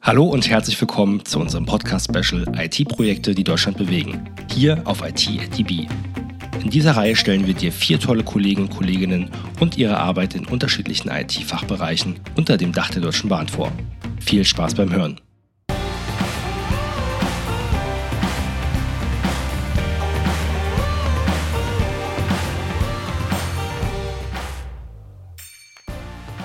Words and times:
Hallo 0.00 0.26
und 0.26 0.48
herzlich 0.48 0.78
willkommen 0.80 1.24
zu 1.24 1.40
unserem 1.40 1.64
Podcast-Special 1.64 2.46
IT-Projekte, 2.56 3.34
die 3.34 3.42
Deutschland 3.42 3.78
bewegen. 3.78 4.28
Hier 4.52 4.82
auf 4.84 5.02
IT@DB. 5.02 5.88
In 6.62 6.70
dieser 6.70 6.92
Reihe 6.92 7.16
stellen 7.16 7.46
wir 7.46 7.54
dir 7.54 7.72
vier 7.72 7.98
tolle 7.98 8.22
Kollegen 8.22 8.62
und 8.62 8.70
Kolleginnen 8.70 9.30
und 9.60 9.78
ihre 9.78 9.96
Arbeit 9.96 10.34
in 10.34 10.46
unterschiedlichen 10.46 11.08
IT-Fachbereichen 11.08 12.20
unter 12.36 12.56
dem 12.56 12.72
Dach 12.72 12.90
der 12.90 13.02
Deutschen 13.02 13.30
Bahn 13.30 13.48
vor. 13.48 13.72
Viel 14.20 14.44
Spaß 14.44 14.74
beim 14.74 14.92
Hören. 14.92 15.20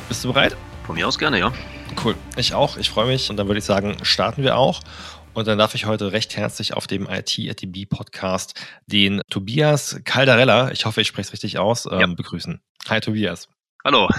Bist 0.09 0.23
du 0.25 0.33
bereit? 0.33 0.57
Von 0.87 0.95
mir 0.95 1.07
aus 1.07 1.19
gerne, 1.19 1.37
ja. 1.37 1.53
Cool, 2.03 2.15
ich 2.35 2.55
auch. 2.55 2.77
Ich 2.77 2.89
freue 2.89 3.05
mich 3.05 3.29
und 3.29 3.37
dann 3.37 3.45
würde 3.45 3.59
ich 3.59 3.63
sagen, 3.63 3.95
starten 4.01 4.41
wir 4.41 4.57
auch. 4.57 4.81
Und 5.35 5.47
dann 5.47 5.59
darf 5.59 5.75
ich 5.75 5.85
heute 5.85 6.11
recht 6.11 6.35
herzlich 6.35 6.73
auf 6.73 6.87
dem 6.87 7.07
IT 7.07 7.89
Podcast 7.89 8.59
den 8.87 9.21
Tobias 9.29 10.01
Caldarella, 10.05 10.71
ich 10.71 10.85
hoffe, 10.85 11.01
ich 11.01 11.07
spreche 11.07 11.27
es 11.27 11.33
richtig 11.33 11.59
aus, 11.59 11.85
ähm, 11.85 11.99
ja. 11.99 12.07
begrüßen. 12.07 12.59
Hi 12.89 12.99
Tobias. 12.99 13.49
Hallo. 13.83 14.09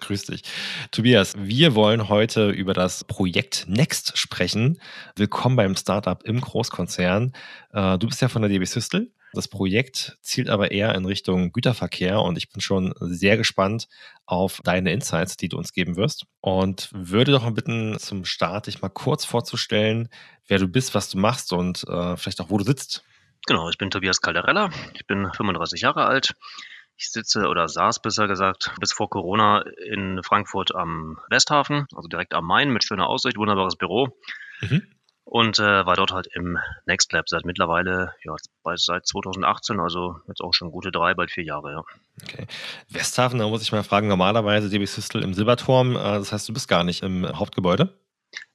Grüß 0.00 0.24
dich. 0.24 0.42
Tobias, 0.90 1.34
wir 1.38 1.74
wollen 1.74 2.08
heute 2.08 2.50
über 2.50 2.74
das 2.74 3.04
Projekt 3.04 3.64
Next 3.68 4.18
sprechen. 4.18 4.80
Willkommen 5.16 5.56
beim 5.56 5.76
Startup 5.76 6.22
im 6.24 6.40
Großkonzern. 6.40 7.32
Äh, 7.72 7.98
du 7.98 8.06
bist 8.06 8.20
ja 8.22 8.28
von 8.28 8.42
der 8.42 8.50
DB 8.50 8.64
Systel 8.64 9.12
das 9.32 9.48
Projekt 9.48 10.18
zielt 10.22 10.48
aber 10.48 10.72
eher 10.72 10.94
in 10.94 11.04
Richtung 11.04 11.52
Güterverkehr 11.52 12.20
und 12.20 12.36
ich 12.36 12.50
bin 12.50 12.60
schon 12.60 12.94
sehr 12.98 13.36
gespannt 13.36 13.88
auf 14.26 14.60
deine 14.64 14.92
Insights, 14.92 15.36
die 15.36 15.48
du 15.48 15.56
uns 15.56 15.72
geben 15.72 15.96
wirst. 15.96 16.26
Und 16.40 16.88
würde 16.92 17.32
doch 17.32 17.44
mal 17.44 17.52
bitten, 17.52 17.98
zum 17.98 18.24
Start 18.24 18.66
dich 18.66 18.82
mal 18.82 18.88
kurz 18.88 19.24
vorzustellen, 19.24 20.08
wer 20.48 20.58
du 20.58 20.66
bist, 20.66 20.94
was 20.94 21.10
du 21.10 21.18
machst 21.18 21.52
und 21.52 21.84
äh, 21.88 22.16
vielleicht 22.16 22.40
auch, 22.40 22.50
wo 22.50 22.58
du 22.58 22.64
sitzt. 22.64 23.04
Genau, 23.46 23.68
ich 23.70 23.78
bin 23.78 23.90
Tobias 23.90 24.20
Calderella, 24.20 24.70
ich 24.94 25.06
bin 25.06 25.30
35 25.32 25.80
Jahre 25.82 26.06
alt. 26.06 26.34
Ich 27.00 27.10
sitze 27.10 27.48
oder 27.48 27.66
saß 27.66 28.02
besser 28.02 28.28
gesagt 28.28 28.72
bis 28.78 28.92
vor 28.92 29.08
Corona 29.08 29.62
in 29.86 30.22
Frankfurt 30.22 30.74
am 30.74 31.18
Westhafen, 31.30 31.86
also 31.96 32.08
direkt 32.08 32.34
am 32.34 32.44
Main 32.44 32.70
mit 32.70 32.84
schöner 32.84 33.08
Aussicht, 33.08 33.38
wunderbares 33.38 33.76
Büro. 33.76 34.08
Mhm 34.60 34.82
und 35.30 35.60
äh, 35.60 35.86
war 35.86 35.94
dort 35.94 36.12
halt 36.12 36.26
im 36.34 36.58
Next 36.86 37.12
Lab 37.12 37.28
seit 37.28 37.44
mittlerweile, 37.44 38.14
ja, 38.24 38.34
seit 38.74 39.06
2018, 39.06 39.78
also 39.78 40.16
jetzt 40.26 40.40
auch 40.40 40.52
schon 40.52 40.72
gute 40.72 40.90
drei, 40.90 41.14
bald 41.14 41.30
vier 41.30 41.44
Jahre, 41.44 41.70
ja. 41.72 41.84
Okay. 42.24 42.48
Westhafen, 42.88 43.38
da 43.38 43.46
muss 43.46 43.62
ich 43.62 43.70
mal 43.70 43.84
fragen, 43.84 44.08
normalerweise 44.08 44.68
DB 44.68 44.86
Systel 44.86 45.22
im 45.22 45.32
Silberturm, 45.32 45.92
äh, 45.94 45.98
das 45.98 46.32
heißt, 46.32 46.48
du 46.48 46.52
bist 46.52 46.66
gar 46.66 46.82
nicht 46.82 47.04
im 47.04 47.26
Hauptgebäude? 47.26 47.94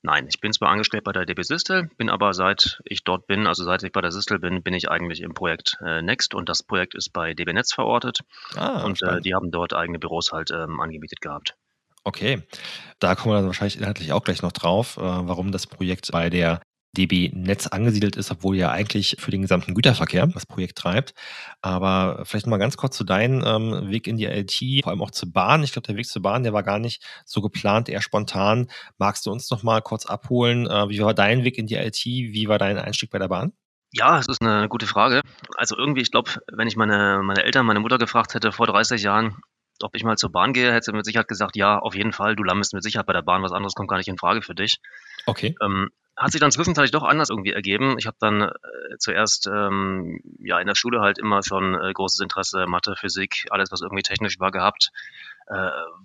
Nein, 0.02 0.28
ich 0.30 0.40
bin 0.40 0.54
zwar 0.54 0.70
angestellt 0.70 1.04
bei 1.04 1.12
der 1.12 1.26
DB 1.26 1.42
Systel, 1.44 1.90
bin 1.98 2.09
aber 2.09 2.34
seit 2.34 2.80
ich 2.86 3.04
dort 3.04 3.28
bin, 3.28 3.48
also 3.48 3.64
seit 3.64 3.84
ich 3.84 3.92
bei 3.92 4.02
der 4.02 4.12
Systel 4.12 4.40
bin, 4.40 4.62
bin 4.62 4.73
ich 4.73 4.90
eigentlich 4.90 5.22
im 5.22 5.34
Projekt 5.34 5.78
äh, 5.84 6.02
Next 6.02 6.34
und 6.34 6.48
das 6.48 6.64
Projekt 6.64 6.95
ist 6.95 7.12
bei 7.12 7.34
DB 7.34 7.54
Netz 7.54 7.73
verortet 7.73 8.20
ah, 8.56 8.84
und 8.84 9.02
äh, 9.02 9.20
die 9.22 9.34
haben 9.34 9.52
dort 9.52 9.73
eigene 9.73 10.00
Büros 10.00 10.32
halt 10.32 10.52
ähm, 10.52 10.80
angemietet 10.80 11.22
gehabt. 11.22 11.56
Okay, 12.04 12.44
da 13.00 13.16
kommen 13.16 13.34
wir 13.34 13.40
dann 13.40 13.48
wahrscheinlich 13.48 13.80
inhaltlich 13.80 14.14
auch 14.14 14.23
gleich 14.23 14.44
noch 14.44 14.52
drauf, 14.52 14.98
äh, 14.98 15.02
warum 15.02 15.52
das 15.52 15.66
Projekt 15.66 16.12
bei 16.12 16.30
der 16.30 16.62
DB 16.96 17.30
Netz 17.34 17.68
angesiedelt 17.68 18.16
ist, 18.16 18.32
obwohl 18.32 18.56
ja 18.56 18.72
eigentlich 18.72 19.18
für 19.20 19.30
den 19.30 19.44
gesamten 19.44 19.76
Güterverkehr 19.76 20.26
das 20.28 20.48
Projekt 20.48 20.78
treibt. 20.78 21.14
Aber 21.62 22.24
vielleicht 22.26 22.48
mal 22.48 22.58
ganz 22.58 22.78
kurz 22.78 22.98
zu 22.98 23.04
deinem 23.04 23.44
ähm, 23.46 23.90
Weg 23.92 24.08
in 24.08 24.18
die 24.18 24.26
IT, 24.26 24.84
vor 24.84 24.92
allem 24.92 25.02
auch 25.04 25.12
zur 25.12 25.32
Bahn. 25.32 25.64
Ich 25.64 25.73
glaube, 25.73 25.88
der 25.88 25.96
Weg 25.96 26.08
zur 26.08 26.23
Bahn, 26.23 26.44
der 26.44 26.54
war 26.54 26.64
gar 26.64 26.80
nicht 26.80 27.04
so 27.26 27.42
geplant, 27.42 27.90
eher 27.90 28.02
spontan. 28.02 28.68
Magst 28.98 29.26
du 29.26 29.32
uns 29.32 29.52
noch 29.52 29.62
mal 29.62 29.82
kurz 29.82 30.08
abholen? 30.08 30.66
Äh, 30.68 30.90
wie 30.90 31.00
war 31.02 31.14
dein 31.14 31.44
Weg 31.44 31.58
in 31.58 31.68
die 31.68 31.76
IT? 31.76 32.04
Wie 32.06 32.48
war 32.48 32.58
dein 32.58 32.78
Einstieg 32.78 33.12
bei 33.12 33.20
der 33.20 33.28
Bahn? 33.28 33.54
Ja, 33.92 34.20
es 34.20 34.28
ist 34.28 34.42
eine 34.42 34.67
gute 34.67 34.88
Frage. 34.88 35.22
Also 35.55 35.78
irgendwie, 35.78 36.02
ich 36.02 36.11
glaube, 36.11 36.32
wenn 36.52 36.67
ich 36.67 36.76
meine, 36.76 37.22
meine 37.23 37.44
Eltern, 37.44 37.66
meine 37.66 37.80
Mutter 37.80 37.98
gefragt 37.98 38.34
hätte 38.34 38.52
vor 38.52 38.67
30 38.67 39.02
Jahren, 39.02 39.38
ob 39.82 39.95
ich 39.95 40.04
mal 40.04 40.17
zur 40.17 40.32
Bahn 40.32 40.54
gehe, 40.54 40.73
hätte 40.73 40.86
sie 40.86 40.92
mit 40.94 41.05
Sicherheit 41.05 41.28
gesagt, 41.28 41.55
ja, 41.55 41.80
auf 41.80 41.95
jeden 41.95 42.14
Fall, 42.14 42.36
du 42.36 42.44
landest 42.44 42.73
mit 42.73 42.84
Sicherheit 42.84 43.05
bei 43.05 43.14
der 43.14 43.22
Bahn, 43.22 43.42
was 43.42 43.52
anderes 43.52 43.73
kommt 43.73 43.89
gar 43.89 43.98
nicht 43.98 44.08
in 44.08 44.17
Frage 44.17 44.42
für 44.42 44.55
dich. 44.55 44.80
Okay. 45.26 45.55
Ähm, 45.61 45.92
hat 46.17 46.31
sich 46.31 46.39
dann 46.39 46.52
zwischenzeitlich 46.52 46.92
doch 46.92 47.03
anders 47.03 47.30
irgendwie 47.30 47.52
ergeben. 47.52 47.98
Ich 47.98 48.08
habe 48.08 48.17
dann 48.20 48.42
äh, 48.42 48.52
zuerst 48.99 49.48
ähm, 49.48 50.21
ja 50.39 50.59
in 50.59 50.67
der 50.67 50.76
Schule 50.76 51.02
halt 51.02 51.17
immer 51.17 51.43
schon 51.43 51.76
äh, 51.76 51.92
großes 51.92 52.21
Interesse 52.21 52.65
Mathe, 52.67 52.95
Physik, 52.98 53.45
alles 53.49 53.71
was 53.71 53.81
irgendwie 53.81 54.03
technisch 54.03 54.39
war 54.39 54.52
gehabt. 54.52 54.92
Äh, 55.48 55.54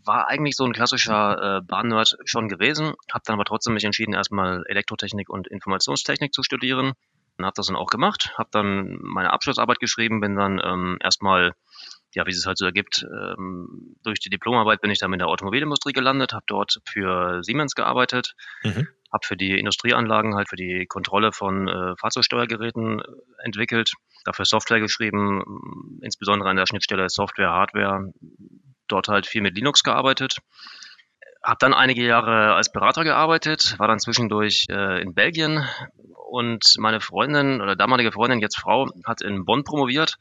war 0.04 0.28
eigentlich 0.28 0.56
so 0.56 0.64
ein 0.64 0.72
klassischer 0.72 1.58
äh, 1.58 1.60
Bahnnerd 1.62 2.16
schon 2.24 2.48
gewesen, 2.48 2.94
habe 3.12 3.22
dann 3.24 3.34
aber 3.34 3.44
trotzdem 3.44 3.74
mich 3.74 3.84
entschieden, 3.84 4.12
erstmal 4.12 4.64
Elektrotechnik 4.66 5.30
und 5.30 5.46
Informationstechnik 5.46 6.34
zu 6.34 6.42
studieren. 6.42 6.92
Und 7.38 7.46
habe 7.46 7.54
das 7.56 7.68
dann 7.68 7.76
auch 7.76 7.88
gemacht, 7.88 8.34
habe 8.36 8.50
dann 8.52 8.98
meine 9.00 9.32
Abschlussarbeit 9.32 9.78
geschrieben, 9.78 10.20
bin 10.20 10.36
dann 10.36 10.60
ähm, 10.62 10.98
erstmal 11.00 11.54
ja, 12.14 12.26
wie 12.26 12.30
es 12.30 12.46
halt 12.46 12.58
so 12.58 12.64
ergibt, 12.64 13.06
ähm, 13.08 13.96
durch 14.02 14.18
die 14.18 14.30
Diplomarbeit 14.30 14.80
bin 14.80 14.90
ich 14.90 14.98
dann 14.98 15.12
in 15.12 15.18
der 15.18 15.28
Automobilindustrie 15.28 15.92
gelandet, 15.92 16.32
habe 16.32 16.44
dort 16.46 16.80
für 16.84 17.42
Siemens 17.42 17.74
gearbeitet, 17.74 18.34
mhm. 18.64 18.88
Habe 19.12 19.26
für 19.26 19.36
die 19.36 19.58
Industrieanlagen 19.58 20.34
halt 20.34 20.48
für 20.48 20.56
die 20.56 20.86
Kontrolle 20.86 21.32
von 21.32 21.68
äh, 21.68 21.96
Fahrzeugsteuergeräten 21.96 23.00
äh, 23.00 23.04
entwickelt, 23.44 23.92
dafür 24.24 24.44
Software 24.44 24.80
geschrieben, 24.80 25.98
insbesondere 26.02 26.50
an 26.50 26.56
der 26.56 26.66
Schnittstelle 26.66 27.08
Software, 27.08 27.50
Hardware, 27.50 28.12
dort 28.88 29.08
halt 29.08 29.26
viel 29.26 29.42
mit 29.42 29.54
Linux 29.56 29.82
gearbeitet. 29.82 30.38
Habe 31.42 31.56
dann 31.58 31.72
einige 31.74 32.04
Jahre 32.04 32.54
als 32.54 32.70
Berater 32.70 33.02
gearbeitet, 33.02 33.78
war 33.78 33.88
dann 33.88 33.98
zwischendurch 33.98 34.66
äh, 34.68 35.00
in 35.00 35.14
Belgien 35.14 35.66
und 36.30 36.74
meine 36.78 37.00
Freundin 37.00 37.62
oder 37.62 37.76
damalige 37.76 38.12
Freundin, 38.12 38.40
jetzt 38.40 38.58
Frau, 38.60 38.88
hat 39.04 39.22
in 39.22 39.44
Bonn 39.44 39.64
promoviert 39.64 40.16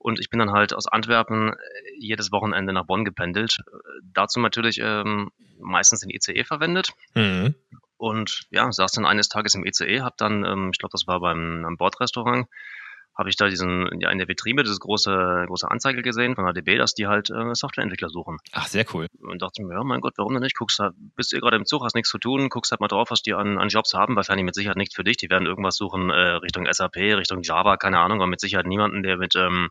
und 0.00 0.18
ich 0.18 0.30
bin 0.30 0.38
dann 0.38 0.52
halt 0.52 0.72
aus 0.72 0.86
Antwerpen 0.86 1.52
äh, 1.52 1.56
jedes 1.98 2.32
Wochenende 2.32 2.72
nach 2.72 2.86
Bonn 2.86 3.04
gependelt. 3.04 3.58
Äh, 3.66 3.78
dazu 4.14 4.40
natürlich 4.40 4.80
ähm, 4.82 5.30
meistens 5.58 6.00
den 6.00 6.10
ICE 6.10 6.44
verwendet. 6.44 6.92
Mhm. 7.14 7.54
Und 8.00 8.46
ja, 8.50 8.72
saß 8.72 8.92
dann 8.92 9.04
eines 9.04 9.28
Tages 9.28 9.54
im 9.54 9.66
ICE, 9.66 10.00
habe 10.00 10.14
dann, 10.16 10.42
ähm, 10.42 10.70
ich 10.72 10.78
glaube, 10.78 10.92
das 10.92 11.06
war 11.06 11.20
beim, 11.20 11.60
beim 11.62 11.76
Bordrestaurant, 11.76 12.48
habe 13.14 13.28
ich 13.28 13.36
da 13.36 13.46
diesen, 13.46 13.90
ja, 14.00 14.08
in 14.10 14.16
der 14.16 14.26
Vitrine 14.26 14.62
diese 14.62 14.78
große, 14.78 15.44
große 15.46 15.70
Anzeige 15.70 16.00
gesehen 16.00 16.34
von 16.34 16.46
HDB, 16.50 16.78
dass 16.78 16.94
die 16.94 17.08
halt 17.08 17.28
äh, 17.28 17.54
Softwareentwickler 17.54 18.08
suchen. 18.08 18.38
Ach, 18.52 18.66
sehr 18.68 18.86
cool. 18.94 19.08
Und 19.20 19.42
dachte 19.42 19.62
mir, 19.62 19.74
ja, 19.74 19.84
mein 19.84 20.00
Gott, 20.00 20.14
warum 20.16 20.32
denn 20.32 20.42
nicht? 20.42 20.56
Guckst 20.56 20.78
halt, 20.78 20.94
bist 21.14 21.30
du 21.34 21.40
gerade 21.40 21.58
im 21.58 21.66
Zug, 21.66 21.84
hast 21.84 21.94
nichts 21.94 22.08
zu 22.08 22.16
tun, 22.16 22.48
guckst 22.48 22.70
halt 22.70 22.80
mal 22.80 22.88
drauf, 22.88 23.10
was 23.10 23.20
die 23.20 23.34
an, 23.34 23.58
an 23.58 23.68
Jobs 23.68 23.92
haben. 23.92 24.16
Wahrscheinlich 24.16 24.46
mit 24.46 24.54
Sicherheit 24.54 24.78
nichts 24.78 24.94
für 24.94 25.04
dich. 25.04 25.18
Die 25.18 25.28
werden 25.28 25.44
irgendwas 25.46 25.76
suchen 25.76 26.08
äh, 26.08 26.36
Richtung 26.40 26.66
SAP, 26.72 26.96
Richtung 26.96 27.42
Java, 27.42 27.76
keine 27.76 27.98
Ahnung, 27.98 28.22
aber 28.22 28.30
mit 28.30 28.40
Sicherheit 28.40 28.66
niemanden, 28.66 29.02
der 29.02 29.18
mit, 29.18 29.36
ähm, 29.36 29.68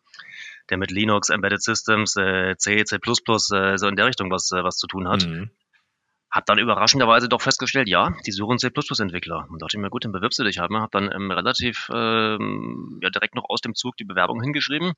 der 0.69 0.78
mit 0.78 0.91
Linux, 0.91 1.29
Embedded 1.29 1.63
Systems, 1.63 2.16
äh, 2.16 2.56
C, 2.57 2.84
C++, 2.84 2.97
äh, 2.97 3.78
so 3.78 3.88
in 3.88 3.96
der 3.96 4.06
Richtung 4.06 4.29
was, 4.29 4.51
äh, 4.51 4.63
was 4.63 4.78
zu 4.78 4.85
tun 4.85 5.07
hat. 5.07 5.25
Mhm. 5.25 5.50
Hab 6.31 6.45
dann 6.45 6.59
überraschenderweise 6.59 7.28
doch 7.28 7.41
festgestellt, 7.41 7.90
ja, 7.90 8.13
die 8.25 8.31
suchen 8.31 8.59
C++-Entwickler. 8.59 9.47
Und 9.50 9.62
dachte 9.62 9.78
ich 9.78 9.81
mir, 9.81 9.90
gut, 9.90 10.06
dann 10.06 10.12
bewirbst 10.12 10.38
du 10.38 10.44
dich 10.44 10.59
halt 10.59 10.69
mal. 10.69 10.81
Hab 10.81 10.91
dann 10.91 11.12
ähm, 11.12 11.31
relativ 11.31 11.90
ähm, 11.94 13.00
ja, 13.01 13.09
direkt 13.09 13.34
noch 13.34 13.45
aus 13.50 13.62
dem 13.62 13.73
Zug 13.73 13.97
die 13.97 14.03
Bewerbung 14.03 14.41
hingeschrieben. 14.41 14.94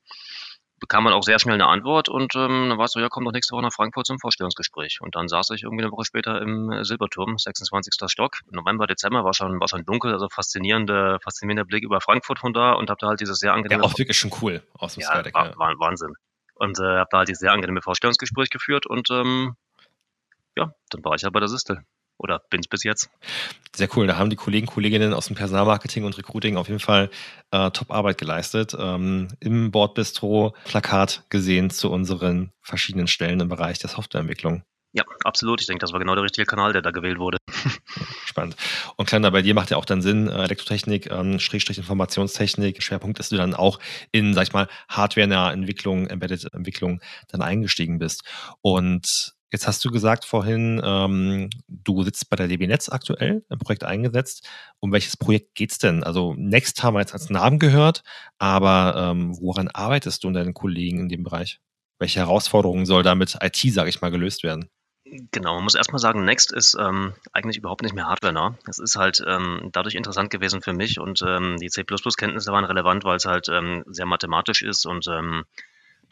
Bekam 0.78 1.04
man 1.04 1.12
auch 1.12 1.22
sehr 1.22 1.38
schnell 1.38 1.54
eine 1.54 1.68
Antwort 1.68 2.08
und 2.08 2.34
ähm, 2.34 2.68
dann 2.68 2.76
war 2.76 2.86
es 2.86 2.92
so, 2.92 3.00
ja, 3.00 3.08
komm 3.08 3.24
doch 3.24 3.32
nächste 3.32 3.54
Woche 3.54 3.62
nach 3.62 3.72
Frankfurt 3.72 4.04
zum 4.04 4.18
Vorstellungsgespräch. 4.18 4.98
Und 5.00 5.14
dann 5.14 5.28
saß 5.28 5.50
ich 5.50 5.62
irgendwie 5.62 5.84
eine 5.84 5.92
Woche 5.92 6.04
später 6.04 6.42
im 6.42 6.84
Silberturm, 6.84 7.38
26. 7.38 7.94
Stock. 8.10 8.38
November, 8.50 8.86
Dezember 8.86 9.24
war 9.24 9.32
schon, 9.32 9.60
war 9.60 9.68
schon 9.68 9.84
dunkel, 9.84 10.12
also 10.12 10.28
faszinierender, 10.28 11.18
faszinierender 11.22 11.64
Blick 11.64 11.84
über 11.84 12.00
Frankfurt 12.00 12.40
von 12.40 12.52
da 12.52 12.72
und 12.72 12.90
hab 12.90 12.98
da 12.98 13.06
halt 13.06 13.20
dieses 13.20 13.38
sehr 13.38 13.54
angenehme... 13.54 13.82
Ja, 13.82 13.88
auch 13.88 13.96
wirklich 13.96 14.18
schon 14.18 14.32
cool 14.42 14.62
aus 14.74 14.94
dem 14.94 15.02
ja, 15.02 15.14
Skydeck. 15.14 15.34
War, 15.34 15.56
war 15.56 15.78
Wahnsinn. 15.78 16.14
Und 16.56 16.78
äh, 16.80 16.82
habe 16.82 17.08
da 17.10 17.18
halt 17.18 17.28
dieses 17.28 17.40
sehr 17.40 17.52
angenehme 17.52 17.80
Vorstellungsgespräch 17.80 18.50
geführt 18.50 18.84
und 18.86 19.08
ähm, 19.10 19.54
ja, 20.56 20.74
dann 20.90 21.04
war 21.04 21.14
ich 21.14 21.22
ja 21.22 21.30
bei 21.30 21.40
der 21.40 21.48
Systel. 21.48 21.82
Oder 22.18 22.40
bin 22.50 22.60
es 22.60 22.68
bis 22.68 22.84
jetzt. 22.84 23.10
Sehr 23.74 23.88
cool. 23.96 24.06
Da 24.06 24.16
haben 24.16 24.30
die 24.30 24.36
Kollegen, 24.36 24.66
Kolleginnen 24.66 25.12
aus 25.12 25.26
dem 25.26 25.34
Personalmarketing 25.34 26.04
und 26.04 26.16
Recruiting 26.16 26.56
auf 26.56 26.68
jeden 26.68 26.78
Fall 26.78 27.10
äh, 27.50 27.70
Top-Arbeit 27.70 28.18
geleistet. 28.18 28.76
Ähm, 28.78 29.28
Im 29.40 29.72
Bordbistro 29.72 30.54
Plakat 30.64 31.24
gesehen 31.30 31.70
zu 31.70 31.90
unseren 31.90 32.52
verschiedenen 32.60 33.08
Stellen 33.08 33.40
im 33.40 33.48
Bereich 33.48 33.78
der 33.80 33.90
Softwareentwicklung. 33.90 34.62
Ja, 34.92 35.04
absolut. 35.24 35.60
Ich 35.62 35.66
denke, 35.66 35.80
das 35.80 35.92
war 35.92 35.98
genau 36.00 36.14
der 36.14 36.24
richtige 36.24 36.44
Kanal, 36.44 36.74
der 36.74 36.82
da 36.82 36.90
gewählt 36.90 37.18
wurde. 37.18 37.38
Spannend. 38.26 38.56
Und 38.96 39.06
Kleiner, 39.06 39.30
bei 39.30 39.42
dir 39.42 39.54
macht 39.54 39.70
ja 39.70 39.76
auch 39.76 39.84
dann 39.84 40.02
Sinn, 40.02 40.28
äh, 40.28 40.44
Elektrotechnik, 40.44 41.10
ähm, 41.10 41.40
Schrägstrich 41.40 41.78
Informationstechnik. 41.78 42.82
Schwerpunkt 42.82 43.18
ist 43.18 43.32
du 43.32 43.36
dann 43.36 43.54
auch 43.54 43.78
in, 44.12 44.34
sag 44.34 44.44
ich 44.44 44.52
mal, 44.52 44.68
hardware 44.88 45.52
Entwicklung, 45.52 46.06
Embedded-Entwicklung 46.06 47.00
dann 47.28 47.42
eingestiegen 47.42 47.98
bist. 47.98 48.22
Und 48.60 49.34
Jetzt 49.52 49.66
hast 49.66 49.84
du 49.84 49.90
gesagt 49.90 50.24
vorhin, 50.24 50.80
ähm, 50.82 51.50
du 51.68 52.02
sitzt 52.02 52.30
bei 52.30 52.36
der 52.36 52.48
DB 52.48 52.66
Netz 52.66 52.88
aktuell 52.88 53.44
im 53.48 53.58
Projekt 53.58 53.84
eingesetzt. 53.84 54.48
Um 54.80 54.90
welches 54.92 55.16
Projekt 55.16 55.54
geht 55.54 55.72
es 55.72 55.78
denn? 55.78 56.02
Also 56.02 56.34
Next 56.36 56.82
haben 56.82 56.94
wir 56.94 57.00
jetzt 57.00 57.12
als 57.12 57.30
Namen 57.30 57.58
gehört, 57.58 58.02
aber 58.38 58.94
ähm, 58.96 59.36
woran 59.38 59.68
arbeitest 59.68 60.24
du 60.24 60.28
und 60.28 60.34
deine 60.34 60.52
Kollegen 60.52 61.00
in 61.00 61.08
dem 61.08 61.22
Bereich? 61.22 61.60
welche 62.02 62.18
Herausforderungen 62.18 62.84
soll 62.84 63.04
da 63.04 63.14
mit 63.14 63.38
IT, 63.40 63.56
sage 63.72 63.88
ich 63.88 64.00
mal, 64.00 64.10
gelöst 64.10 64.42
werden? 64.42 64.68
Genau, 65.30 65.54
man 65.54 65.64
muss 65.64 65.76
erstmal 65.76 66.00
sagen, 66.00 66.24
Next 66.24 66.52
ist 66.52 66.76
ähm, 66.78 67.14
eigentlich 67.32 67.58
überhaupt 67.58 67.82
nicht 67.82 67.94
mehr 67.94 68.06
hardware-nah. 68.06 68.58
Es 68.66 68.78
ist 68.78 68.96
halt 68.96 69.22
ähm, 69.26 69.68
dadurch 69.72 69.94
interessant 69.94 70.30
gewesen 70.30 70.62
für 70.62 70.72
mich 70.72 70.98
und 70.98 71.22
ähm, 71.22 71.58
die 71.58 71.68
C++-Kenntnisse 71.68 72.50
waren 72.50 72.64
relevant, 72.64 73.04
weil 73.04 73.16
es 73.16 73.24
halt 73.24 73.48
ähm, 73.48 73.84
sehr 73.86 74.06
mathematisch 74.06 74.62
ist 74.62 74.84
und 74.84 75.06
ähm, 75.08 75.44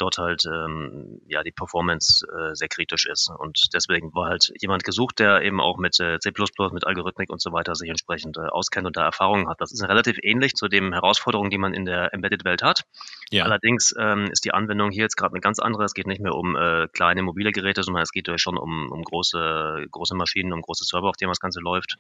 dort 0.01 0.19
halt 0.19 0.45
ähm, 0.47 1.21
ja 1.27 1.43
die 1.43 1.53
Performance 1.53 2.27
äh, 2.27 2.55
sehr 2.55 2.69
kritisch 2.69 3.07
ist. 3.07 3.31
Und 3.39 3.69
deswegen 3.75 4.15
war 4.15 4.29
halt 4.29 4.53
jemand 4.61 4.85
gesucht, 4.85 5.19
der 5.19 5.43
eben 5.43 5.61
auch 5.61 5.79
mit 5.79 5.99
äh, 6.01 6.19
C++, 6.19 6.33
mit 6.73 6.87
Algorithmik 6.87 7.31
und 7.31 7.41
so 7.41 7.53
weiter 7.53 7.75
sich 7.75 7.89
entsprechend 7.89 8.37
äh, 8.37 8.41
auskennt 8.41 8.87
und 8.87 8.97
da 8.97 9.05
Erfahrungen 9.05 9.49
hat. 9.49 9.61
Das 9.61 9.73
ist 9.73 9.83
relativ 9.83 10.19
ähnlich 10.23 10.55
zu 10.55 10.69
den 10.69 10.93
Herausforderungen, 10.93 11.51
die 11.51 11.59
man 11.59 11.75
in 11.75 11.85
der 11.85 12.13
Embedded-Welt 12.15 12.63
hat. 12.63 12.85
Ja. 13.31 13.45
Allerdings 13.45 13.95
ähm, 13.99 14.29
ist 14.31 14.45
die 14.45 14.53
Anwendung 14.53 14.91
hier 14.91 15.03
jetzt 15.03 15.17
gerade 15.17 15.33
eine 15.33 15.41
ganz 15.41 15.59
andere. 15.59 15.85
Es 15.85 15.95
geht 15.95 16.07
nicht 16.07 16.21
mehr 16.21 16.35
um 16.35 16.57
äh, 16.57 16.89
kleine 16.89 17.23
mobile 17.23 17.53
Geräte, 17.53 17.83
sondern 17.83 18.03
es 18.03 18.13
geht 18.13 18.29
ja 18.29 18.39
schon 18.39 18.57
um, 18.57 18.91
um 18.91 19.03
große, 19.03 19.87
große 19.91 20.15
Maschinen, 20.15 20.53
um 20.53 20.63
große 20.63 20.85
Server, 20.85 21.09
auf 21.09 21.17
denen 21.17 21.31
das 21.31 21.41
Ganze 21.41 21.61
läuft. 21.61 21.97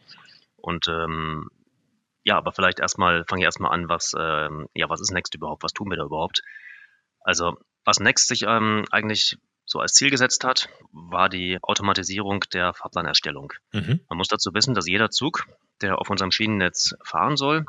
Und 0.56 0.88
ähm, 0.88 1.48
ja, 2.24 2.36
aber 2.36 2.52
vielleicht 2.52 2.80
erstmal, 2.80 3.24
fange 3.28 3.42
ich 3.42 3.44
erstmal 3.44 3.72
an, 3.72 3.88
was, 3.88 4.14
ähm, 4.18 4.68
ja, 4.74 4.88
was 4.88 5.00
ist 5.00 5.10
Next 5.10 5.34
überhaupt? 5.34 5.62
Was 5.62 5.72
tun 5.72 5.90
wir 5.90 5.96
da 5.96 6.04
überhaupt? 6.04 6.42
Also 7.22 7.56
was 7.90 7.98
Next 7.98 8.28
sich 8.28 8.44
ähm, 8.46 8.84
eigentlich 8.92 9.36
so 9.66 9.80
als 9.80 9.94
Ziel 9.94 10.10
gesetzt 10.10 10.44
hat, 10.44 10.68
war 10.92 11.28
die 11.28 11.58
Automatisierung 11.60 12.44
der 12.52 12.72
Fahrplanerstellung. 12.72 13.52
Mhm. 13.72 13.98
Man 14.08 14.16
muss 14.16 14.28
dazu 14.28 14.54
wissen, 14.54 14.74
dass 14.74 14.86
jeder 14.86 15.10
Zug, 15.10 15.46
der 15.80 15.98
auf 15.98 16.08
unserem 16.08 16.30
Schienennetz 16.30 16.94
fahren 17.02 17.36
soll, 17.36 17.64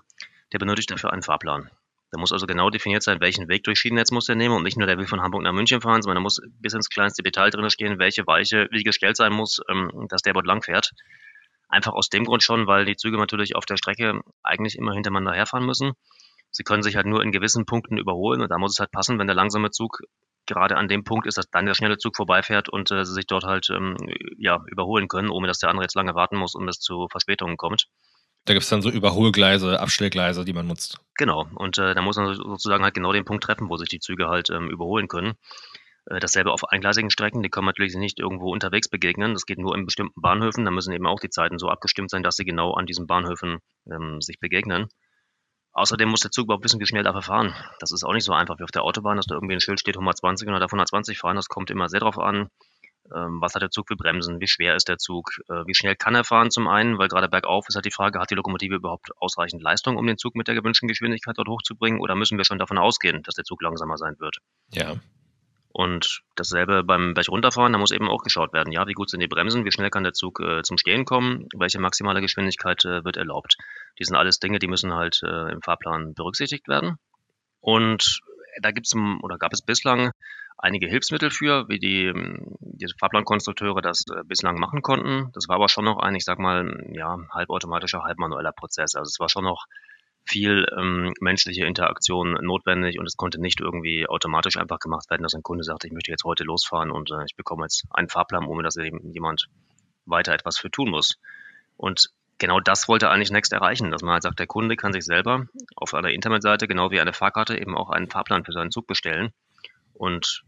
der 0.53 0.59
benötigt 0.59 0.91
dafür 0.91 1.11
einen 1.11 1.23
Fahrplan. 1.23 1.71
Da 2.11 2.19
muss 2.19 2.31
also 2.31 2.45
genau 2.45 2.69
definiert 2.69 3.01
sein, 3.01 3.19
welchen 3.19 3.47
Weg 3.47 3.63
durch 3.63 3.79
Schienennetz 3.79 4.11
muss 4.11 4.29
er 4.29 4.35
nehmen 4.35 4.53
und 4.53 4.61
nicht 4.61 4.77
nur 4.77 4.85
der 4.85 4.99
will 4.99 5.07
von 5.07 5.21
Hamburg 5.21 5.41
nach 5.41 5.53
München 5.53 5.81
fahren, 5.81 6.03
sondern 6.03 6.17
da 6.17 6.21
muss 6.21 6.39
bis 6.59 6.75
ins 6.75 6.89
kleinste 6.89 7.23
Detail 7.23 7.49
drin 7.49 7.67
stehen, 7.71 7.97
welche 7.97 8.27
Weiche 8.27 8.67
wie 8.69 8.83
gestellt 8.83 9.17
sein 9.17 9.33
muss, 9.33 9.59
ähm, 9.69 10.05
dass 10.07 10.21
der 10.21 10.33
dort 10.33 10.45
lang 10.45 10.61
fährt. 10.61 10.91
Einfach 11.67 11.93
aus 11.93 12.09
dem 12.09 12.25
Grund 12.25 12.43
schon, 12.43 12.67
weil 12.67 12.85
die 12.85 12.95
Züge 12.95 13.17
natürlich 13.17 13.55
auf 13.55 13.65
der 13.65 13.77
Strecke 13.77 14.21
eigentlich 14.43 14.77
immer 14.77 14.93
hintereinander 14.93 15.33
herfahren 15.33 15.65
müssen 15.65 15.93
Sie 16.51 16.63
können 16.63 16.83
sich 16.83 16.95
halt 16.95 17.07
nur 17.07 17.23
in 17.23 17.31
gewissen 17.31 17.65
Punkten 17.65 17.97
überholen 17.97 18.41
und 18.41 18.49
da 18.49 18.57
muss 18.57 18.73
es 18.73 18.79
halt 18.79 18.91
passen, 18.91 19.17
wenn 19.17 19.27
der 19.27 19.35
langsame 19.35 19.71
Zug 19.71 20.01
gerade 20.45 20.75
an 20.75 20.87
dem 20.87 21.03
Punkt 21.03 21.27
ist, 21.27 21.37
dass 21.37 21.49
dann 21.49 21.65
der 21.65 21.73
schnelle 21.73 21.97
Zug 21.97 22.15
vorbeifährt 22.15 22.67
und 22.69 22.91
äh, 22.91 23.05
sie 23.05 23.13
sich 23.13 23.27
dort 23.27 23.43
halt 23.43 23.69
ähm, 23.69 23.95
ja, 24.37 24.63
überholen 24.67 25.07
können, 25.07 25.29
ohne 25.29 25.47
dass 25.47 25.59
der 25.59 25.69
andere 25.69 25.85
jetzt 25.85 25.95
lange 25.95 26.15
warten 26.15 26.35
muss 26.35 26.55
und 26.55 26.67
es 26.67 26.79
zu 26.79 27.07
Verspätungen 27.09 27.57
kommt. 27.57 27.87
Da 28.45 28.53
gibt 28.53 28.63
es 28.63 28.69
dann 28.69 28.81
so 28.81 28.89
Überholgleise, 28.89 29.79
Abstellgleise, 29.79 30.43
die 30.43 30.53
man 30.53 30.67
nutzt. 30.67 30.99
Genau, 31.15 31.47
und 31.55 31.77
äh, 31.77 31.93
da 31.93 32.01
muss 32.01 32.17
man 32.17 32.33
sozusagen 32.33 32.83
halt 32.83 32.95
genau 32.95 33.13
den 33.13 33.25
Punkt 33.25 33.43
treffen, 33.43 33.69
wo 33.69 33.77
sich 33.77 33.89
die 33.89 33.99
Züge 33.99 34.29
halt 34.29 34.49
ähm, 34.49 34.69
überholen 34.69 35.07
können. 35.07 35.35
Äh, 36.07 36.19
dasselbe 36.19 36.51
auf 36.51 36.67
eingleisigen 36.69 37.11
Strecken, 37.11 37.43
die 37.43 37.49
können 37.49 37.67
natürlich 37.67 37.95
nicht 37.95 38.19
irgendwo 38.19 38.51
unterwegs 38.51 38.89
begegnen. 38.89 39.33
Das 39.33 39.45
geht 39.45 39.59
nur 39.59 39.75
in 39.75 39.85
bestimmten 39.85 40.19
Bahnhöfen. 40.19 40.65
Da 40.65 40.71
müssen 40.71 40.93
eben 40.93 41.05
auch 41.05 41.19
die 41.19 41.29
Zeiten 41.29 41.59
so 41.59 41.69
abgestimmt 41.69 42.09
sein, 42.09 42.23
dass 42.23 42.35
sie 42.35 42.45
genau 42.45 42.73
an 42.73 42.87
diesen 42.87 43.05
Bahnhöfen 43.05 43.59
ähm, 43.91 44.21
sich 44.21 44.39
begegnen. 44.39 44.87
Außerdem 45.73 46.09
muss 46.09 46.19
der 46.19 46.31
Zug 46.31 46.45
überhaupt 46.45 46.63
wissen, 46.63 46.79
wie 46.79 46.85
schnell 46.85 47.03
darf 47.03 47.15
er 47.15 47.21
fahren. 47.21 47.55
Das 47.79 47.91
ist 47.91 48.03
auch 48.03 48.13
nicht 48.13 48.25
so 48.25 48.33
einfach 48.33 48.59
wie 48.59 48.63
auf 48.63 48.71
der 48.71 48.83
Autobahn, 48.83 49.17
dass 49.17 49.25
da 49.25 49.35
irgendwie 49.35 49.55
ein 49.55 49.61
Schild 49.61 49.79
steht 49.79 49.95
120 49.95 50.47
und 50.47 50.53
er 50.53 50.59
darf 50.59 50.71
120 50.71 51.17
fahren. 51.17 51.37
Das 51.37 51.47
kommt 51.47 51.71
immer 51.71 51.87
sehr 51.87 52.01
darauf 52.01 52.17
an, 52.17 52.49
ähm, 53.15 53.41
was 53.41 53.55
hat 53.55 53.61
der 53.61 53.71
Zug 53.71 53.87
für 53.87 53.95
Bremsen, 53.95 54.39
wie 54.39 54.47
schwer 54.47 54.75
ist 54.75 54.87
der 54.87 54.97
Zug, 54.97 55.31
äh, 55.49 55.65
wie 55.65 55.75
schnell 55.75 55.95
kann 55.95 56.15
er 56.15 56.23
fahren 56.23 56.51
zum 56.51 56.67
einen, 56.67 56.97
weil 56.97 57.07
gerade 57.07 57.29
bergauf 57.29 57.65
ist 57.67 57.75
halt 57.75 57.85
die 57.85 57.91
Frage, 57.91 58.19
hat 58.19 58.31
die 58.31 58.35
Lokomotive 58.35 58.75
überhaupt 58.75 59.09
ausreichend 59.17 59.61
Leistung, 59.61 59.97
um 59.97 60.05
den 60.07 60.17
Zug 60.17 60.35
mit 60.35 60.47
der 60.47 60.55
gewünschten 60.55 60.87
Geschwindigkeit 60.87 61.37
dort 61.37 61.47
hochzubringen 61.47 61.99
oder 61.99 62.15
müssen 62.15 62.37
wir 62.37 62.45
schon 62.45 62.59
davon 62.59 62.77
ausgehen, 62.77 63.23
dass 63.23 63.35
der 63.35 63.43
Zug 63.43 63.61
langsamer 63.61 63.97
sein 63.97 64.15
wird? 64.19 64.37
Ja. 64.73 64.95
Und 65.73 66.21
dasselbe 66.35 66.83
beim 66.83 67.13
Berg 67.13 67.29
runterfahren, 67.29 67.71
da 67.71 67.79
muss 67.79 67.91
eben 67.91 68.09
auch 68.09 68.23
geschaut 68.23 68.51
werden, 68.51 68.73
ja, 68.73 68.87
wie 68.87 68.93
gut 68.93 69.09
sind 69.09 69.21
die 69.21 69.27
Bremsen, 69.27 69.63
wie 69.63 69.71
schnell 69.71 69.89
kann 69.89 70.03
der 70.03 70.13
Zug 70.13 70.39
äh, 70.41 70.63
zum 70.63 70.77
Stehen 70.77 71.05
kommen, 71.05 71.47
welche 71.55 71.79
maximale 71.79 72.21
Geschwindigkeit 72.21 72.83
äh, 72.83 73.05
wird 73.05 73.17
erlaubt. 73.17 73.57
Die 73.97 74.03
sind 74.03 74.15
alles 74.15 74.39
Dinge, 74.39 74.59
die 74.59 74.67
müssen 74.67 74.93
halt 74.93 75.21
äh, 75.23 75.51
im 75.51 75.61
Fahrplan 75.61 76.13
berücksichtigt 76.13 76.67
werden. 76.67 76.97
Und 77.61 78.19
da 78.61 78.71
gibt's 78.71 78.93
oder 78.95 79.37
gab 79.37 79.53
es 79.53 79.61
bislang 79.61 80.11
einige 80.57 80.87
Hilfsmittel 80.87 81.31
für, 81.31 81.67
wie 81.69 81.79
die, 81.79 82.13
die 82.59 82.87
Fahrplankonstrukteure 82.99 83.81
das 83.81 84.05
äh, 84.13 84.23
bislang 84.25 84.59
machen 84.59 84.81
konnten. 84.81 85.31
Das 85.33 85.47
war 85.47 85.55
aber 85.55 85.69
schon 85.69 85.85
noch 85.85 85.97
ein, 85.97 86.15
ich 86.15 86.25
sag 86.25 86.37
mal, 86.37 86.85
ja, 86.91 87.17
halbautomatischer, 87.31 88.03
halbmanueller 88.03 88.51
Prozess. 88.51 88.95
Also 88.95 89.09
es 89.09 89.19
war 89.19 89.29
schon 89.29 89.45
noch 89.45 89.65
viel 90.25 90.65
ähm, 90.77 91.13
menschliche 91.19 91.65
Interaktion 91.65 92.33
notwendig 92.41 92.99
und 92.99 93.05
es 93.05 93.17
konnte 93.17 93.41
nicht 93.41 93.59
irgendwie 93.59 94.07
automatisch 94.07 94.57
einfach 94.57 94.79
gemacht 94.79 95.09
werden, 95.09 95.23
dass 95.23 95.33
ein 95.33 95.43
Kunde 95.43 95.63
sagt, 95.63 95.83
ich 95.83 95.91
möchte 95.91 96.11
jetzt 96.11 96.23
heute 96.23 96.43
losfahren 96.43 96.91
und 96.91 97.11
äh, 97.11 97.25
ich 97.25 97.35
bekomme 97.35 97.63
jetzt 97.63 97.85
einen 97.91 98.09
Fahrplan, 98.09 98.45
ohne 98.45 98.63
dass 98.63 98.77
eben 98.77 99.11
jemand 99.11 99.47
weiter 100.05 100.33
etwas 100.33 100.57
für 100.57 100.71
tun 100.71 100.89
muss. 100.89 101.19
Und 101.77 102.09
genau 102.37 102.59
das 102.59 102.87
wollte 102.87 103.09
eigentlich 103.09 103.31
Next 103.31 103.53
erreichen, 103.53 103.91
dass 103.91 104.01
man 104.01 104.13
halt 104.13 104.23
sagt, 104.23 104.39
der 104.39 104.47
Kunde 104.47 104.75
kann 104.75 104.93
sich 104.93 105.05
selber 105.05 105.47
auf 105.75 105.93
einer 105.93 106.11
Internetseite, 106.11 106.67
genau 106.67 106.91
wie 106.91 106.99
eine 106.99 107.13
Fahrkarte, 107.13 107.57
eben 107.57 107.75
auch 107.75 107.89
einen 107.89 108.09
Fahrplan 108.09 108.45
für 108.45 108.51
seinen 108.51 108.71
Zug 108.71 108.87
bestellen. 108.87 109.31
Und 109.93 110.43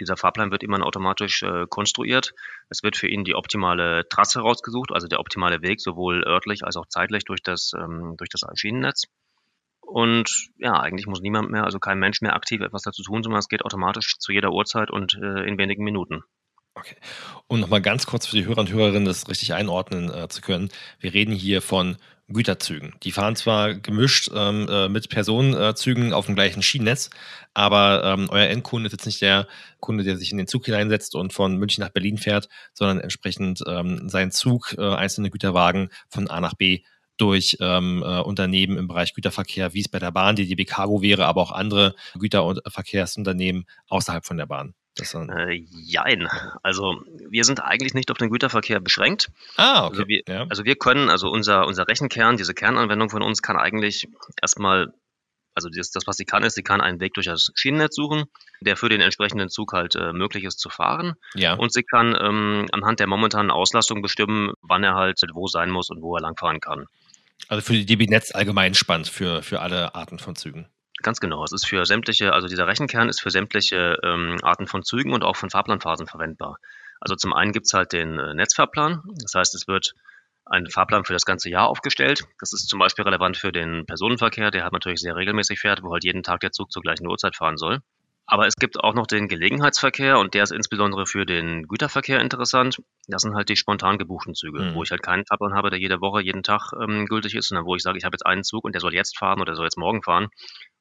dieser 0.00 0.16
Fahrplan 0.16 0.50
wird 0.50 0.62
immer 0.62 0.84
automatisch 0.84 1.42
äh, 1.42 1.66
konstruiert. 1.68 2.32
Es 2.68 2.82
wird 2.82 2.96
für 2.96 3.08
ihn 3.08 3.24
die 3.24 3.34
optimale 3.34 4.08
Trasse 4.08 4.40
rausgesucht, 4.40 4.92
also 4.92 5.06
der 5.06 5.20
optimale 5.20 5.62
Weg, 5.62 5.80
sowohl 5.80 6.24
örtlich 6.24 6.64
als 6.64 6.76
auch 6.76 6.86
zeitlich 6.86 7.24
durch 7.24 7.42
das, 7.42 7.72
ähm, 7.76 8.14
durch 8.16 8.28
das 8.30 8.42
Schienennetz. 8.54 9.04
Und 9.80 10.48
ja, 10.58 10.80
eigentlich 10.80 11.06
muss 11.06 11.20
niemand 11.20 11.50
mehr, 11.50 11.64
also 11.64 11.78
kein 11.78 11.98
Mensch 11.98 12.22
mehr 12.22 12.34
aktiv 12.34 12.60
etwas 12.60 12.82
dazu 12.82 13.02
tun, 13.02 13.22
sondern 13.22 13.40
es 13.40 13.48
geht 13.48 13.64
automatisch 13.64 14.16
zu 14.18 14.32
jeder 14.32 14.52
Uhrzeit 14.52 14.90
und 14.90 15.14
äh, 15.14 15.46
in 15.46 15.58
wenigen 15.58 15.84
Minuten. 15.84 16.22
Okay. 16.74 16.96
Um 17.48 17.60
nochmal 17.60 17.82
ganz 17.82 18.06
kurz 18.06 18.26
für 18.26 18.36
die 18.36 18.46
Hörer 18.46 18.60
und 18.60 18.72
Hörerinnen 18.72 19.04
das 19.04 19.28
richtig 19.28 19.52
einordnen 19.52 20.10
äh, 20.10 20.28
zu 20.28 20.40
können. 20.40 20.70
Wir 21.00 21.12
reden 21.12 21.34
hier 21.34 21.60
von 21.60 21.98
Güterzügen. 22.32 22.94
Die 23.02 23.12
fahren 23.12 23.36
zwar 23.36 23.74
gemischt 23.74 24.30
ähm, 24.34 24.68
äh, 24.68 24.88
mit 24.88 25.08
Personenzügen 25.08 26.12
auf 26.12 26.26
dem 26.26 26.34
gleichen 26.34 26.62
Schienennetz, 26.62 27.10
aber 27.54 28.02
ähm, 28.04 28.28
euer 28.30 28.48
Endkunde 28.48 28.86
ist 28.86 28.92
jetzt 28.92 29.06
nicht 29.06 29.22
der 29.22 29.46
Kunde, 29.80 30.04
der 30.04 30.16
sich 30.16 30.32
in 30.32 30.38
den 30.38 30.46
Zug 30.46 30.64
hineinsetzt 30.64 31.14
und 31.14 31.32
von 31.32 31.56
München 31.56 31.82
nach 31.82 31.90
Berlin 31.90 32.18
fährt, 32.18 32.48
sondern 32.72 33.00
entsprechend 33.00 33.62
ähm, 33.66 34.08
seinen 34.08 34.30
Zug, 34.30 34.74
äh, 34.78 34.82
einzelne 34.82 35.30
Güterwagen 35.30 35.90
von 36.08 36.28
A 36.28 36.40
nach 36.40 36.54
B 36.54 36.82
durch 37.16 37.56
ähm, 37.60 38.02
äh, 38.04 38.20
Unternehmen 38.20 38.78
im 38.78 38.88
Bereich 38.88 39.14
Güterverkehr, 39.14 39.74
wie 39.74 39.80
es 39.80 39.88
bei 39.88 39.98
der 39.98 40.10
Bahn, 40.10 40.36
die 40.36 40.46
DB 40.46 40.64
Cargo 40.64 41.02
wäre, 41.02 41.26
aber 41.26 41.42
auch 41.42 41.52
andere 41.52 41.94
Güterverkehrsunternehmen 42.18 43.66
außerhalb 43.88 44.26
von 44.26 44.38
der 44.38 44.46
Bahn. 44.46 44.74
Äh, 45.30 45.64
jein. 45.70 46.28
Also 46.62 47.02
wir 47.28 47.44
sind 47.44 47.60
eigentlich 47.60 47.94
nicht 47.94 48.10
auf 48.10 48.18
den 48.18 48.30
Güterverkehr 48.30 48.80
beschränkt. 48.80 49.30
Ah, 49.56 49.86
okay. 49.86 49.92
Also 49.92 50.08
wir, 50.08 50.22
ja. 50.28 50.46
also 50.48 50.64
wir 50.64 50.76
können, 50.76 51.08
also 51.08 51.30
unser, 51.30 51.66
unser 51.66 51.88
Rechenkern, 51.88 52.36
diese 52.36 52.54
Kernanwendung 52.54 53.08
von 53.08 53.22
uns 53.22 53.40
kann 53.40 53.56
eigentlich 53.56 54.06
erstmal, 54.40 54.92
also 55.54 55.70
das, 55.74 55.90
das, 55.90 56.06
was 56.06 56.16
sie 56.16 56.26
kann, 56.26 56.42
ist, 56.42 56.54
sie 56.54 56.62
kann 56.62 56.82
einen 56.82 57.00
Weg 57.00 57.14
durch 57.14 57.26
das 57.26 57.52
Schienennetz 57.54 57.94
suchen, 57.94 58.24
der 58.60 58.76
für 58.76 58.90
den 58.90 59.00
entsprechenden 59.00 59.48
Zug 59.48 59.72
halt 59.72 59.96
äh, 59.96 60.12
möglich 60.12 60.44
ist 60.44 60.58
zu 60.58 60.68
fahren. 60.68 61.14
Ja. 61.34 61.54
Und 61.54 61.72
sie 61.72 61.82
kann 61.82 62.16
ähm, 62.20 62.66
anhand 62.72 63.00
der 63.00 63.06
momentanen 63.06 63.50
Auslastung 63.50 64.02
bestimmen, 64.02 64.52
wann 64.60 64.84
er 64.84 64.94
halt 64.94 65.20
wo 65.32 65.46
sein 65.46 65.70
muss 65.70 65.88
und 65.88 66.02
wo 66.02 66.16
er 66.16 66.20
langfahren 66.20 66.60
kann. 66.60 66.86
Also 67.48 67.62
für 67.62 67.72
die 67.72 67.86
DB 67.86 68.06
Netz 68.06 68.34
allgemein 68.34 68.74
spannend 68.74 69.08
für, 69.08 69.42
für 69.42 69.60
alle 69.60 69.94
Arten 69.94 70.18
von 70.18 70.36
Zügen. 70.36 70.68
Ganz 71.02 71.20
genau. 71.20 71.44
Es 71.44 71.52
ist 71.52 71.66
für 71.66 71.84
sämtliche, 71.84 72.32
also 72.32 72.46
dieser 72.48 72.66
Rechenkern 72.66 73.08
ist 73.08 73.20
für 73.20 73.30
sämtliche 73.30 73.98
ähm, 74.04 74.38
Arten 74.42 74.66
von 74.66 74.84
Zügen 74.84 75.12
und 75.12 75.24
auch 75.24 75.36
von 75.36 75.50
Fahrplanphasen 75.50 76.06
verwendbar. 76.06 76.58
Also 77.00 77.16
zum 77.16 77.32
einen 77.32 77.52
gibt 77.52 77.66
es 77.66 77.74
halt 77.74 77.92
den 77.92 78.18
äh, 78.18 78.34
Netzfahrplan. 78.34 79.02
Das 79.20 79.34
heißt, 79.34 79.54
es 79.54 79.66
wird 79.66 79.94
ein 80.44 80.68
Fahrplan 80.68 81.04
für 81.04 81.12
das 81.12 81.24
ganze 81.24 81.50
Jahr 81.50 81.68
aufgestellt. 81.68 82.24
Das 82.38 82.52
ist 82.52 82.68
zum 82.68 82.78
Beispiel 82.78 83.04
relevant 83.04 83.36
für 83.36 83.52
den 83.52 83.86
Personenverkehr, 83.86 84.50
der 84.50 84.62
halt 84.62 84.72
natürlich 84.72 85.00
sehr 85.00 85.16
regelmäßig 85.16 85.60
fährt, 85.60 85.82
wo 85.82 85.92
halt 85.92 86.04
jeden 86.04 86.22
Tag 86.22 86.40
der 86.40 86.52
Zug 86.52 86.70
zur 86.70 86.82
gleichen 86.82 87.06
Uhrzeit 87.06 87.36
fahren 87.36 87.56
soll. 87.56 87.80
Aber 88.26 88.46
es 88.46 88.54
gibt 88.56 88.78
auch 88.78 88.94
noch 88.94 89.06
den 89.06 89.28
Gelegenheitsverkehr 89.28 90.18
und 90.18 90.34
der 90.34 90.44
ist 90.44 90.52
insbesondere 90.52 91.06
für 91.06 91.26
den 91.26 91.66
Güterverkehr 91.66 92.20
interessant. 92.20 92.80
Das 93.08 93.22
sind 93.22 93.34
halt 93.34 93.48
die 93.48 93.56
spontan 93.56 93.98
gebuchten 93.98 94.34
Züge, 94.34 94.60
mhm. 94.60 94.74
wo 94.74 94.82
ich 94.84 94.90
halt 94.90 95.02
keinen 95.02 95.26
Fahrplan 95.26 95.54
habe, 95.54 95.70
der 95.70 95.80
jede 95.80 96.00
Woche, 96.00 96.22
jeden 96.22 96.42
Tag 96.42 96.72
ähm, 96.80 97.06
gültig 97.06 97.34
ist, 97.34 97.48
sondern 97.48 97.66
wo 97.66 97.74
ich 97.74 97.82
sage, 97.82 97.98
ich 97.98 98.04
habe 98.04 98.14
jetzt 98.14 98.24
einen 98.24 98.44
Zug 98.44 98.64
und 98.64 98.74
der 98.74 98.80
soll 98.80 98.94
jetzt 98.94 99.18
fahren 99.18 99.40
oder 99.40 99.52
der 99.52 99.56
soll 99.56 99.66
jetzt 99.66 99.78
morgen 99.78 100.02
fahren. 100.02 100.28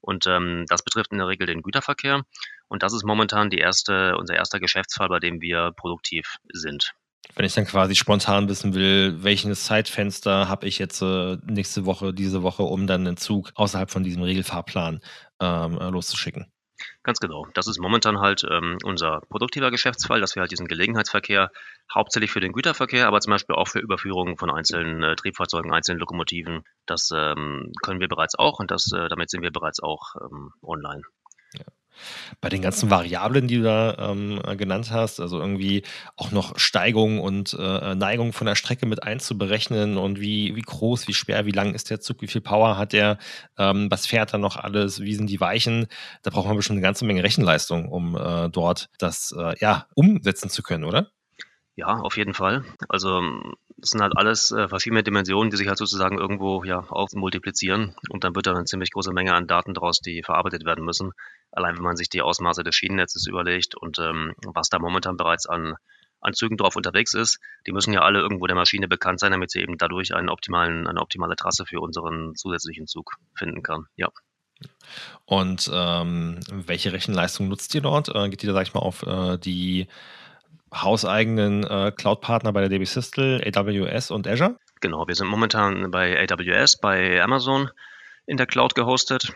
Und 0.02 0.28
ähm, 0.28 0.66
das 0.68 0.84
betrifft 0.84 1.12
in 1.12 1.18
der 1.18 1.28
Regel 1.28 1.48
den 1.48 1.62
Güterverkehr. 1.62 2.24
Und 2.68 2.84
das 2.84 2.94
ist 2.94 3.06
momentan 3.06 3.50
die 3.50 3.60
erste, 3.60 4.16
unser 4.18 4.36
erster 4.36 4.60
Geschäftsfall, 4.60 5.10
bei 5.10 5.20
dem 5.20 5.42
wir 5.42 5.72
produktiv 5.76 6.38
sind. 6.54 6.94
Wenn 7.36 7.46
ich 7.46 7.54
dann 7.54 7.66
quasi 7.66 7.96
spontan 7.96 8.50
wissen 8.50 8.74
will, 8.74 9.24
welches 9.24 9.66
Zeitfenster 9.66 10.48
habe 10.48 10.68
ich 10.68 10.80
jetzt 10.80 11.02
äh, 11.02 11.38
nächste 11.46 11.86
Woche, 11.86 12.14
diese 12.14 12.44
Woche, 12.44 12.64
um 12.64 12.88
dann 12.88 13.06
einen 13.08 13.18
Zug 13.18 13.52
außerhalb 13.56 13.90
von 13.90 14.04
diesem 14.04 14.24
Regelfahrplan 14.24 15.02
ähm, 15.40 15.78
äh, 15.78 15.90
loszuschicken. 15.90 16.52
Ganz 17.04 17.20
genau. 17.20 17.48
Das 17.54 17.68
ist 17.68 17.80
momentan 17.80 18.20
halt 18.20 18.46
ähm, 18.50 18.78
unser 18.84 19.22
produktiver 19.30 19.72
Geschäftsfall, 19.72 20.22
dass 20.22 20.36
wir 20.36 20.42
halt 20.42 20.52
diesen 20.52 20.68
Gelegenheitsverkehr 20.68 21.52
hauptsächlich 21.94 22.32
für 22.32 22.40
den 22.40 22.54
Güterverkehr, 22.54 23.08
aber 23.08 23.20
zum 23.22 23.32
Beispiel 23.32 23.56
auch 23.56 23.68
für 23.68 23.80
Überführungen 23.80 24.38
von 24.38 24.52
einzelnen 24.52 25.04
äh, 25.04 25.16
Triebfahrzeugen, 25.16 25.74
einzelnen 25.74 26.00
Lokomotiven, 26.00 26.64
das 26.86 27.10
ähm, 27.14 27.72
können 27.82 28.00
wir 28.00 28.08
bereits 28.08 28.36
auch 28.36 28.60
und 28.60 28.72
das, 28.72 28.92
äh, 28.92 29.10
damit 29.10 29.30
sind 29.30 29.42
wir 29.42 29.52
bereits 29.52 29.82
auch 29.82 30.16
ähm, 30.22 30.52
online. 30.62 31.04
Bei 32.40 32.50
den 32.50 32.62
ganzen 32.62 32.90
Variablen, 32.90 33.48
die 33.48 33.58
du 33.58 33.64
da 33.64 34.12
ähm, 34.12 34.42
äh, 34.46 34.56
genannt 34.56 34.92
hast, 34.92 35.20
also 35.20 35.40
irgendwie 35.40 35.84
auch 36.16 36.32
noch 36.32 36.58
Steigung 36.58 37.20
und 37.20 37.56
äh, 37.60 37.96
Neigung 37.96 38.34
von 38.34 38.48
der 38.48 38.56
Strecke 38.56 38.86
mit 38.86 39.04
einzuberechnen 39.04 39.98
und 39.98 40.20
wie, 40.20 40.56
wie 40.56 40.62
groß, 40.62 41.08
wie 41.08 41.14
schwer, 41.14 41.46
wie 41.46 41.52
lang 41.52 41.74
ist 41.74 41.90
der 41.90 42.00
Zug, 42.00 42.22
wie 42.22 42.28
viel 42.28 42.42
Power 42.42 42.78
hat 42.78 42.94
der, 42.94 43.18
ähm, 43.58 43.90
was 43.90 44.08
fährt 44.08 44.34
da 44.34 44.38
noch 44.38 44.58
alles, 44.58 45.02
wie 45.02 45.16
sind 45.16 45.30
die 45.30 45.40
Weichen, 45.40 45.88
da 46.24 46.32
braucht 46.32 46.48
man 46.48 46.56
bestimmt 46.56 46.78
eine 46.78 46.84
ganze 46.84 47.06
Menge 47.06 47.24
Rechenleistung, 47.24 47.90
um 47.90 48.16
äh, 48.16 48.50
dort 48.50 48.90
das 48.98 49.34
äh, 49.38 49.56
ja, 49.60 49.88
umsetzen 49.96 50.50
zu 50.50 50.64
können, 50.64 50.84
oder? 50.84 51.12
Ja, 51.76 52.00
auf 52.00 52.18
jeden 52.18 52.34
Fall. 52.34 52.64
Also 52.90 53.22
das 53.78 53.92
sind 53.92 54.02
halt 54.02 54.14
alles 54.16 54.52
äh, 54.52 54.68
verschiedene 54.68 55.04
Dimensionen, 55.04 55.50
die 55.50 55.58
sich 55.58 55.68
halt 55.68 55.78
sozusagen 55.78 56.20
irgendwo 56.20 56.64
ja 56.64 56.80
aufmultiplizieren 56.80 57.96
und 58.10 58.24
dann 58.24 58.36
wird 58.36 58.46
da 58.46 58.54
eine 58.54 58.66
ziemlich 58.66 58.92
große 58.92 59.12
Menge 59.12 59.34
an 59.34 59.48
Daten 59.48 59.74
daraus, 59.74 60.02
die 60.02 60.22
verarbeitet 60.22 60.66
werden 60.66 60.86
müssen. 60.86 61.14
Allein 61.52 61.76
wenn 61.76 61.84
man 61.84 61.96
sich 61.96 62.10
die 62.10 62.22
Ausmaße 62.22 62.64
des 62.64 62.76
Schienennetzes 62.76 63.26
überlegt 63.28 63.76
und 63.76 64.00
ähm, 64.00 64.34
was 64.46 64.70
da 64.70 64.80
momentan 64.80 65.18
bereits 65.18 65.48
an, 65.48 65.76
an 66.20 66.34
Zügen 66.34 66.58
drauf 66.58 66.76
unterwegs 66.76 67.14
ist, 67.14 67.40
die 67.66 67.72
müssen 67.72 67.94
ja 67.94 68.02
alle 68.02 68.20
irgendwo 68.20 68.46
der 68.46 68.56
Maschine 68.56 68.88
bekannt 68.88 69.20
sein, 69.20 69.32
damit 69.32 69.50
sie 69.50 69.62
eben 69.62 69.78
dadurch 69.78 70.14
einen 70.14 70.30
optimalen, 70.30 70.88
eine 70.88 71.02
optimale 71.02 71.36
Trasse 71.36 71.66
für 71.66 71.80
unseren 71.80 72.36
zusätzlichen 72.36 72.86
Zug 72.86 73.16
finden 73.34 73.64
kann. 73.64 73.88
Ja. 73.96 74.10
Und 75.26 75.72
ähm, 75.74 76.40
welche 76.52 76.94
Rechenleistung 76.94 77.48
nutzt 77.48 77.74
ihr 77.74 77.82
dort? 77.82 78.10
Äh, 78.14 78.30
geht 78.30 78.44
ihr 78.44 78.50
da, 78.50 78.54
sag 78.54 78.68
ich 78.68 78.74
mal, 78.76 78.82
auf 78.82 79.02
äh, 79.04 79.38
die 79.40 79.88
hauseigenen 80.74 81.64
äh, 81.64 81.92
Cloud-Partner 81.92 82.54
bei 82.54 82.62
der 82.62 82.70
DB 82.70 82.86
Systel, 82.86 83.42
AWS 83.44 84.12
und 84.12 84.28
Azure? 84.28 84.58
Genau, 84.80 85.08
wir 85.08 85.16
sind 85.16 85.28
momentan 85.28 85.92
bei 85.92 86.18
AWS, 86.20 86.80
bei 86.80 87.22
Amazon 87.22 87.70
in 88.26 88.38
der 88.38 88.48
Cloud 88.48 88.76
gehostet 88.76 89.34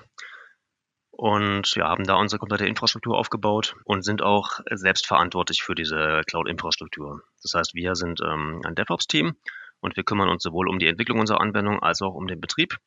und 1.12 1.76
ja, 1.76 1.88
haben 1.88 2.04
da 2.04 2.16
unsere 2.16 2.40
komplette 2.40 2.66
Infrastruktur 2.66 3.18
aufgebaut 3.18 3.76
und 3.86 4.04
sind 4.04 4.22
auch 4.22 4.60
selbst 4.72 5.08
verantwortlich 5.08 5.64
für 5.64 5.76
diese 5.76 6.22
Cloud-Infrastruktur. 6.28 7.22
Das 7.42 7.54
heißt, 7.54 7.74
wir 7.74 7.96
sind 7.96 8.22
ähm, 8.22 8.62
ein 8.66 8.76
DevOps-Team 8.76 9.36
und 9.80 9.96
wir 9.96 10.04
kümmern 10.04 10.30
uns 10.30 10.44
sowohl 10.44 10.68
um 10.68 10.80
die 10.80 10.88
Entwicklung 10.88 11.20
unserer 11.20 11.42
Anwendung 11.42 11.82
als 11.82 12.02
auch 12.02 12.16
um 12.16 12.28
den 12.28 12.42
Betrieb 12.42 12.78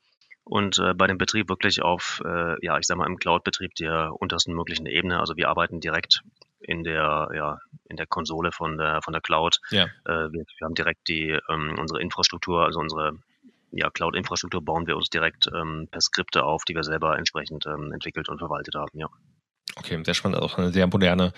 und 0.49 0.79
äh, 0.79 0.95
bei 0.95 1.07
dem 1.07 1.19
Betrieb 1.19 1.49
wirklich 1.49 1.83
auf, 1.83 2.23
äh, 2.25 2.65
ja, 2.65 2.79
ich 2.79 2.87
sag 2.87 2.97
mal, 2.97 3.07
im 3.07 3.19
Cloud-Betrieb 3.19 3.75
der 3.75 4.13
untersten 4.19 4.55
möglichen 4.55 4.87
Ebene. 4.87 5.21
Also 5.21 5.37
wir 5.37 5.49
arbeiten 5.49 5.81
direkt 5.81 6.23
in 6.61 6.85
der, 6.85 7.29
ja, 7.35 7.59
in 7.89 7.97
der 7.97 8.07
Konsole 8.07 8.51
von 8.51 8.79
der, 8.79 9.01
von 9.03 9.13
der 9.13 9.21
Cloud. 9.21 9.61
Ja. 9.71 9.85
Äh, 10.05 10.33
wir, 10.33 10.45
wir, 10.59 10.65
haben 10.65 10.75
direkt 10.75 11.07
die, 11.09 11.39
ähm, 11.49 11.77
unsere 11.79 12.01
Infrastruktur, 12.01 12.65
also 12.65 12.81
unsere 12.81 13.19
ja, 13.73 13.91
Cloud-Infrastruktur 13.91 14.65
bauen 14.65 14.87
wir 14.87 14.97
uns 14.97 15.11
direkt 15.11 15.49
ähm, 15.55 15.89
per 15.91 16.01
Skripte 16.01 16.45
auf, 16.45 16.65
die 16.65 16.75
wir 16.75 16.83
selber 16.83 17.19
entsprechend 17.19 17.67
ähm, 17.67 17.93
entwickelt 17.93 18.29
und 18.31 18.39
verwaltet 18.39 18.75
haben, 18.75 18.99
ja. 18.99 19.09
Okay, 19.77 20.03
sehr 20.03 20.15
spannend, 20.15 20.41
auch 20.41 20.57
eine 20.57 20.73
sehr 20.73 20.87
moderne 20.87 21.33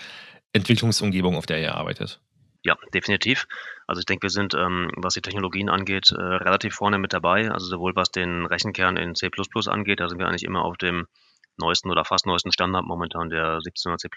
Entwicklungsumgebung, 0.53 1.35
auf 1.35 1.45
der 1.45 1.61
ihr 1.61 1.75
arbeitet. 1.75 2.21
Ja, 2.63 2.75
definitiv. 2.93 3.47
Also 3.87 3.99
ich 3.99 4.05
denke, 4.05 4.23
wir 4.23 4.29
sind, 4.29 4.53
ähm, 4.53 4.91
was 4.95 5.15
die 5.15 5.21
Technologien 5.21 5.69
angeht, 5.69 6.11
äh, 6.11 6.21
relativ 6.21 6.75
vorne 6.75 6.99
mit 6.99 7.11
dabei. 7.13 7.49
Also 7.49 7.65
sowohl 7.65 7.95
was 7.95 8.11
den 8.11 8.45
Rechenkern 8.45 8.97
in 8.97 9.15
C++ 9.15 9.29
angeht, 9.67 9.99
da 9.99 10.07
sind 10.07 10.19
wir 10.19 10.27
eigentlich 10.27 10.43
immer 10.43 10.63
auf 10.63 10.77
dem 10.77 11.07
neuesten 11.57 11.89
oder 11.89 12.05
fast 12.05 12.25
neuesten 12.27 12.51
Standard 12.51 12.85
momentan 12.85 13.29
der 13.29 13.55
1700 13.55 13.99
C++. 13.99 14.09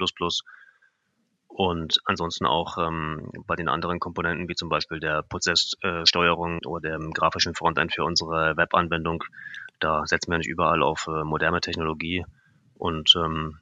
Und 1.47 1.99
ansonsten 2.05 2.47
auch 2.47 2.79
ähm, 2.79 3.31
bei 3.47 3.55
den 3.55 3.69
anderen 3.69 4.01
Komponenten, 4.01 4.49
wie 4.49 4.57
zum 4.57 4.69
Beispiel 4.69 4.99
der 4.99 5.23
Prozesssteuerung 5.23 6.59
äh, 6.63 6.67
oder 6.67 6.91
dem 6.91 7.13
grafischen 7.13 7.55
Frontend 7.55 7.95
für 7.95 8.05
unsere 8.05 8.57
Webanwendung, 8.57 9.23
da 9.79 10.05
setzen 10.05 10.33
wir 10.33 10.39
nicht 10.39 10.49
überall 10.49 10.83
auf 10.83 11.07
äh, 11.07 11.23
moderne 11.23 11.61
Technologie 11.61 12.25
und 12.75 13.15
ähm, 13.17 13.61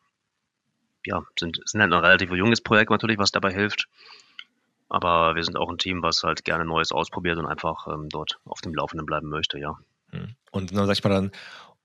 ja, 1.05 1.23
sind, 1.39 1.61
sind 1.67 1.83
halt 1.83 1.93
ein 1.93 2.01
relativ 2.01 2.31
junges 2.31 2.63
Projekt 2.63 2.91
natürlich, 2.91 3.19
was 3.19 3.31
dabei 3.31 3.53
hilft. 3.53 3.89
Aber 4.93 5.35
wir 5.35 5.43
sind 5.43 5.57
auch 5.57 5.69
ein 5.71 5.79
Team, 5.79 6.03
was 6.03 6.23
halt 6.23 6.45
gerne 6.45 6.67
Neues 6.67 6.93
ausprobiert 6.93 7.39
und 7.39 7.47
einfach 7.47 7.87
ähm, 7.87 8.11
dort 8.11 8.39
auf 8.45 8.61
dem 8.61 8.75
Laufenden 8.75 9.07
bleiben 9.07 9.31
möchte, 9.31 9.59
ja. 9.59 9.79
Hm. 10.11 10.35
Und 10.51 10.77
dann 10.77 10.87
sag 10.87 10.93
ich 10.93 11.03
mal 11.03 11.09
dann, 11.09 11.31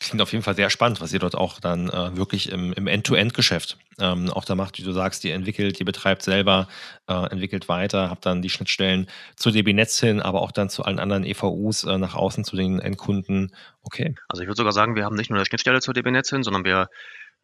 Klingt 0.00 0.22
auf 0.22 0.32
jeden 0.32 0.42
Fall 0.42 0.56
sehr 0.56 0.70
spannend, 0.70 1.02
was 1.02 1.12
ihr 1.12 1.18
dort 1.18 1.34
auch 1.34 1.60
dann 1.60 1.90
äh, 1.90 2.16
wirklich 2.16 2.50
im, 2.50 2.72
im 2.72 2.86
End-to-End-Geschäft 2.86 3.76
ähm, 3.98 4.30
auch 4.30 4.44
da 4.44 4.54
macht, 4.54 4.78
wie 4.78 4.82
du 4.82 4.92
sagst, 4.92 5.24
ihr 5.24 5.34
entwickelt, 5.34 5.78
ihr 5.78 5.86
betreibt 5.86 6.22
selber, 6.22 6.68
äh, 7.06 7.30
entwickelt 7.30 7.68
weiter, 7.68 8.10
habt 8.10 8.26
dann 8.26 8.42
die 8.42 8.50
Schnittstellen 8.50 9.06
zu 9.36 9.50
DB 9.50 9.72
Netz 9.72 10.00
hin, 10.00 10.20
aber 10.20 10.42
auch 10.42 10.52
dann 10.52 10.70
zu 10.70 10.84
allen 10.84 10.98
anderen 10.98 11.24
EVUs 11.24 11.84
äh, 11.84 11.98
nach 11.98 12.14
außen 12.14 12.44
zu 12.44 12.56
den 12.56 12.80
Endkunden. 12.80 13.54
Okay. 13.82 14.14
Also 14.28 14.42
ich 14.42 14.48
würde 14.48 14.56
sogar 14.56 14.72
sagen, 14.72 14.96
wir 14.96 15.04
haben 15.04 15.16
nicht 15.16 15.30
nur 15.30 15.38
eine 15.38 15.46
Schnittstelle 15.46 15.80
zur 15.80 15.94
DB 15.94 16.10
Netz 16.10 16.30
hin, 16.30 16.42
sondern 16.42 16.64
wir 16.64 16.88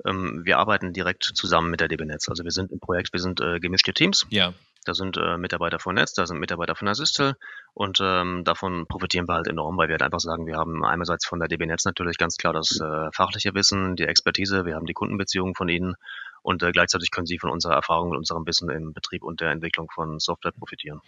ähm, 0.07 0.42
wir 0.45 0.59
arbeiten 0.59 0.92
direkt 0.92 1.25
zusammen 1.25 1.71
mit 1.71 1.80
der 1.80 1.88
DB 1.88 2.04
Netz. 2.04 2.28
Also 2.28 2.45
wir 2.45 2.50
sind 2.50 2.73
im 2.73 2.80
Projekt, 2.80 3.12
wir 3.12 3.21
sind 3.21 3.40
äh, 3.40 3.61
gemischte 3.61 3.92
Teams. 3.92 4.26
Ja. 4.30 4.52
Da 4.85 4.95
sind 4.95 5.19
äh, 5.19 5.37
Mitarbeiter 5.37 5.78
von 5.78 5.95
Netz, 5.95 6.14
da 6.14 6.26
sind 6.26 6.38
Mitarbeiter 6.38 6.75
von 6.75 6.87
der 6.87 6.95
Systel 6.95 7.35
und 7.75 7.99
ähm, 8.00 8.45
davon 8.45 8.87
profitieren 8.87 9.28
wir 9.28 9.35
halt 9.35 9.47
enorm, 9.47 9.76
weil 9.76 9.88
wir 9.88 9.95
halt 9.95 10.02
einfach 10.02 10.21
sagen, 10.21 10.47
wir 10.47 10.57
haben 10.57 10.85
einerseits 10.85 11.26
von 11.26 11.38
der 11.38 11.49
DB 11.49 11.66
Netz 11.66 11.85
natürlich 11.85 12.16
ganz 12.16 12.38
klar 12.38 12.54
das 12.54 12.80
äh, 12.80 13.12
fachliche 13.12 13.54
Wissen, 13.54 13.95
die 13.97 14.04
Expertise, 14.04 14.64
wir 14.64 14.76
haben 14.76 14.87
die 14.87 14.95
Kundenbeziehungen 14.95 15.54
von 15.54 15.69
ihnen 15.69 15.97
und 16.42 16.62
äh, 16.62 16.73
gleichzeitig 16.73 17.11
können 17.11 17.26
sie 17.26 17.38
von 17.38 17.50
unserer 17.50 17.75
Erfahrung 17.75 18.12
und 18.12 18.16
unserem 18.16 18.47
Wissen 18.47 18.71
im 18.71 18.95
Betrieb 18.95 19.23
und 19.23 19.42
der 19.42 19.50
Entwicklung 19.50 19.90
von 19.95 20.19
Software 20.19 20.52
profitieren 20.52 21.02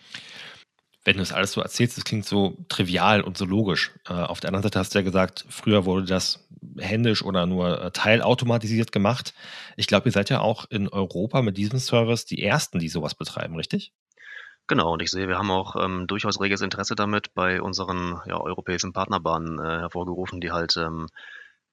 wenn 1.05 1.17
du 1.17 1.21
das 1.21 1.33
alles 1.33 1.53
so 1.53 1.61
erzählst, 1.61 1.97
das 1.97 2.05
klingt 2.05 2.25
so 2.25 2.57
trivial 2.69 3.23
und 3.23 3.37
so 3.37 3.45
logisch. 3.45 3.93
Äh, 4.09 4.13
auf 4.13 4.41
der 4.41 4.49
anderen 4.49 4.63
Seite 4.63 4.79
hast 4.79 4.95
du 4.95 4.99
ja 4.99 5.05
gesagt, 5.05 5.45
früher 5.49 5.85
wurde 5.85 6.07
das 6.07 6.47
händisch 6.79 7.23
oder 7.25 7.47
nur 7.47 7.83
äh, 7.83 7.91
teilautomatisiert 7.91 8.93
gemacht. 8.93 9.35
Ich 9.77 9.87
glaube, 9.87 10.09
ihr 10.09 10.13
seid 10.13 10.31
ja 10.31 10.41
auch 10.41 10.67
in 10.71 10.89
Europa 10.89 11.43
mit 11.43 11.57
diesem 11.57 11.79
Service 11.79 12.25
die 12.25 12.43
Ersten, 12.43 12.79
die 12.79 12.89
sowas 12.89 13.15
betreiben, 13.15 13.57
richtig? 13.57 13.93
Genau, 14.69 14.93
und 14.93 15.03
ich 15.03 15.11
sehe, 15.11 15.27
wir 15.27 15.39
haben 15.39 15.51
auch 15.51 15.75
ähm, 15.77 16.07
durchaus 16.07 16.41
reges 16.41 16.61
Interesse 16.61 16.95
damit 16.95 17.35
bei 17.35 17.61
unseren 17.61 18.21
ja, 18.27 18.41
europäischen 18.41 18.93
Partnerbahnen 18.93 19.59
äh, 19.59 19.81
hervorgerufen, 19.81 20.41
die 20.41 20.53
halt 20.53 20.77
ähm, 20.77 21.09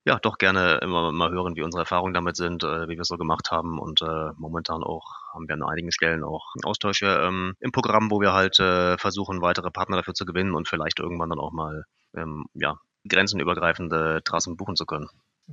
ja, 0.06 0.18
doch 0.20 0.38
gerne 0.38 0.80
immer 0.82 1.12
mal 1.12 1.32
hören, 1.32 1.56
wie 1.56 1.62
unsere 1.62 1.82
Erfahrungen 1.82 2.14
damit 2.14 2.36
sind, 2.36 2.64
äh, 2.64 2.88
wie 2.88 2.96
wir 2.96 3.02
es 3.02 3.08
so 3.08 3.18
gemacht 3.18 3.52
haben. 3.52 3.80
Und 3.80 4.02
äh, 4.02 4.32
momentan 4.38 4.84
auch 4.84 5.06
haben 5.34 5.48
wir 5.48 5.56
an 5.56 5.64
einigen 5.64 5.92
Stellen 5.92 6.24
auch 6.24 6.54
Austausche 6.64 7.08
ähm, 7.08 7.54
im 7.60 7.72
Programm, 7.72 8.10
wo 8.10 8.22
wir 8.22 8.34
halt 8.34 8.60
äh, 8.60 8.98
versuchen, 8.98 9.42
weitere 9.42 9.72
Partner 9.72 9.98
dafür 9.98 10.14
zu 10.14 10.26
gewinnen 10.26 10.56
und 10.56 10.68
vielleicht 10.68 11.00
irgendwann 11.00 11.30
dann 11.30 11.40
auch 11.40 11.52
mal 11.52 11.84
ähm, 12.16 12.46
ja, 12.54 12.78
grenzenübergreifende 13.08 14.22
Trassen 14.24 14.58
buchen 14.58 14.76
zu 14.76 14.86
können. 14.86 15.10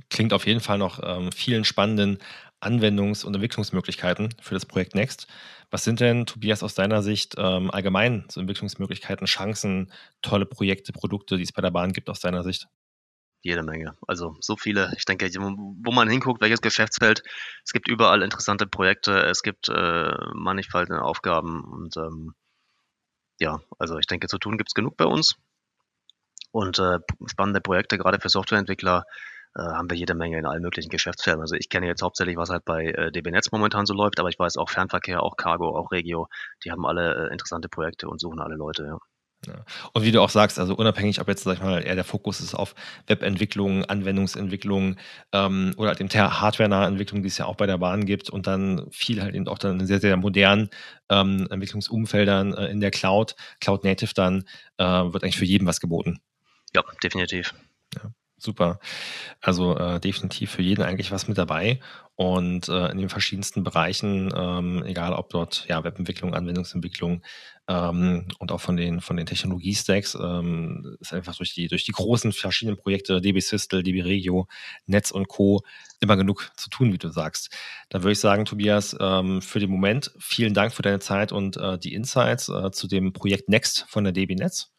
Klingt 0.09 0.31
auf 0.31 0.45
jeden 0.45 0.59
Fall 0.59 0.77
noch 0.77 0.99
ähm, 1.03 1.31
vielen 1.31 1.65
spannenden 1.65 2.19
Anwendungs- 2.61 3.25
und 3.25 3.33
Entwicklungsmöglichkeiten 3.33 4.29
für 4.41 4.53
das 4.53 4.65
Projekt 4.65 4.95
Next. 4.95 5.27
Was 5.71 5.83
sind 5.83 5.99
denn, 5.99 6.25
Tobias, 6.25 6.63
aus 6.63 6.75
deiner 6.75 7.01
Sicht 7.01 7.35
ähm, 7.37 7.71
allgemein 7.71 8.25
so 8.29 8.39
Entwicklungsmöglichkeiten, 8.39 9.25
Chancen, 9.25 9.91
tolle 10.21 10.45
Projekte, 10.45 10.93
Produkte, 10.93 11.37
die 11.37 11.43
es 11.43 11.51
bei 11.51 11.61
der 11.61 11.71
Bahn 11.71 11.93
gibt, 11.93 12.09
aus 12.09 12.19
deiner 12.19 12.43
Sicht? 12.43 12.67
Jede 13.41 13.63
Menge. 13.63 13.95
Also 14.07 14.35
so 14.41 14.57
viele. 14.57 14.91
Ich 14.97 15.05
denke, 15.05 15.27
wo 15.27 15.91
man 15.91 16.09
hinguckt, 16.09 16.41
welches 16.41 16.61
Geschäftsfeld, 16.61 17.23
es 17.63 17.71
gibt 17.71 17.87
überall 17.87 18.23
interessante 18.23 18.67
Projekte, 18.67 19.23
es 19.23 19.41
gibt 19.43 19.69
äh, 19.69 20.11
mannigfaltige 20.33 21.01
Aufgaben 21.01 21.63
und 21.63 21.95
ähm, 21.97 22.33
ja, 23.39 23.59
also 23.77 23.97
ich 23.97 24.07
denke, 24.07 24.27
zu 24.27 24.37
tun 24.37 24.57
gibt 24.57 24.71
es 24.71 24.73
genug 24.73 24.97
bei 24.97 25.05
uns 25.05 25.35
und 26.51 26.79
äh, 26.79 26.99
spannende 27.27 27.61
Projekte, 27.61 27.97
gerade 27.97 28.19
für 28.19 28.29
Softwareentwickler, 28.29 29.03
äh, 29.55 29.61
haben 29.61 29.89
wir 29.89 29.97
jede 29.97 30.15
Menge 30.15 30.39
in 30.39 30.45
allen 30.45 30.61
möglichen 30.61 30.89
Geschäftsfeldern. 30.89 31.41
Also 31.41 31.55
ich 31.55 31.69
kenne 31.69 31.87
jetzt 31.87 32.01
hauptsächlich, 32.01 32.37
was 32.37 32.49
halt 32.49 32.65
bei 32.65 32.85
äh, 32.85 33.11
DB 33.11 33.31
Netz 33.31 33.51
momentan 33.51 33.85
so 33.85 33.93
läuft, 33.93 34.19
aber 34.19 34.29
ich 34.29 34.39
weiß 34.39 34.57
auch 34.57 34.69
Fernverkehr, 34.69 35.21
auch 35.23 35.37
Cargo, 35.37 35.77
auch 35.77 35.91
Regio, 35.91 36.27
die 36.63 36.71
haben 36.71 36.85
alle 36.85 37.27
äh, 37.29 37.31
interessante 37.31 37.69
Projekte 37.69 38.09
und 38.09 38.19
suchen 38.19 38.39
alle 38.39 38.55
Leute, 38.55 38.85
ja. 38.85 38.97
Ja. 39.47 39.65
Und 39.93 40.03
wie 40.03 40.11
du 40.11 40.21
auch 40.21 40.29
sagst, 40.29 40.59
also 40.59 40.75
unabhängig, 40.75 41.21
ob 41.21 41.27
jetzt, 41.27 41.43
sag 41.43 41.53
ich 41.55 41.61
mal, 41.61 41.81
eher 41.81 41.95
der 41.95 42.03
Fokus 42.03 42.41
ist 42.41 42.53
auf 42.53 42.75
Webentwicklung, 43.07 43.85
Anwendungsentwicklung 43.85 44.97
ähm, 45.31 45.73
oder 45.77 45.89
halt 45.89 46.01
eben 46.01 46.09
hardware-nahe 46.09 46.87
Entwicklung, 46.87 47.21
die 47.21 47.29
es 47.29 47.37
ja 47.37 47.45
auch 47.45 47.55
bei 47.55 47.65
der 47.65 47.77
Bahn 47.77 48.05
gibt 48.05 48.29
und 48.29 48.47
dann 48.47 48.87
viel 48.91 49.21
halt 49.21 49.35
eben 49.35 49.47
auch 49.47 49.57
dann 49.57 49.79
in 49.79 49.87
sehr, 49.87 49.99
sehr 49.99 50.17
modernen 50.17 50.69
ähm, 51.09 51.47
Entwicklungsumfeldern 51.49 52.53
äh, 52.53 52.67
in 52.67 52.81
der 52.81 52.91
Cloud, 52.91 53.35
Cloud 53.61 53.83
Native 53.83 54.13
dann, 54.13 54.43
äh, 54.77 54.83
wird 54.83 55.23
eigentlich 55.23 55.37
für 55.37 55.45
jeden 55.45 55.65
was 55.65 55.79
geboten. 55.79 56.19
Ja, 56.75 56.83
definitiv. 57.01 57.53
Super. 58.39 58.79
Also 59.41 59.75
äh, 59.77 59.99
definitiv 59.99 60.51
für 60.51 60.61
jeden 60.61 60.83
eigentlich 60.83 61.11
was 61.11 61.27
mit 61.27 61.39
dabei 61.39 61.79
und 62.15 62.69
äh, 62.69 62.91
in 62.91 62.99
den 62.99 63.09
verschiedensten 63.09 63.63
Bereichen, 63.63 64.31
ähm, 64.35 64.83
egal 64.85 65.13
ob 65.13 65.29
dort 65.29 65.65
ja 65.67 65.83
Webentwicklung, 65.83 66.35
Anwendungsentwicklung 66.35 67.23
ähm, 67.67 68.27
und 68.37 68.51
auch 68.51 68.61
von 68.61 68.77
den 68.77 69.01
von 69.01 69.17
den 69.17 69.25
Technologie-Stacks 69.25 70.15
ähm, 70.21 70.97
ist 70.99 71.13
einfach 71.13 71.35
durch 71.35 71.55
die 71.55 71.67
durch 71.67 71.83
die 71.83 71.93
großen 71.93 72.31
verschiedenen 72.31 72.77
Projekte 72.77 73.21
DB 73.21 73.39
Systel, 73.39 73.81
DB 73.81 74.03
Regio, 74.03 74.47
Netz 74.85 75.09
und 75.09 75.27
Co 75.27 75.63
immer 75.99 76.15
genug 76.15 76.51
zu 76.57 76.69
tun, 76.69 76.93
wie 76.93 76.99
du 76.99 77.09
sagst. 77.09 77.49
Dann 77.89 78.03
würde 78.03 78.11
ich 78.13 78.19
sagen, 78.19 78.45
Tobias, 78.45 78.95
ähm, 78.99 79.41
für 79.41 79.59
den 79.59 79.71
Moment 79.71 80.11
vielen 80.19 80.53
Dank 80.53 80.73
für 80.73 80.83
deine 80.83 80.99
Zeit 80.99 81.31
und 81.31 81.57
äh, 81.57 81.79
die 81.79 81.95
Insights 81.95 82.49
äh, 82.49 82.69
zu 82.71 82.87
dem 82.87 83.13
Projekt 83.13 83.49
Next 83.49 83.85
von 83.89 84.03
der 84.03 84.13
DB 84.13 84.35
Netz. 84.35 84.76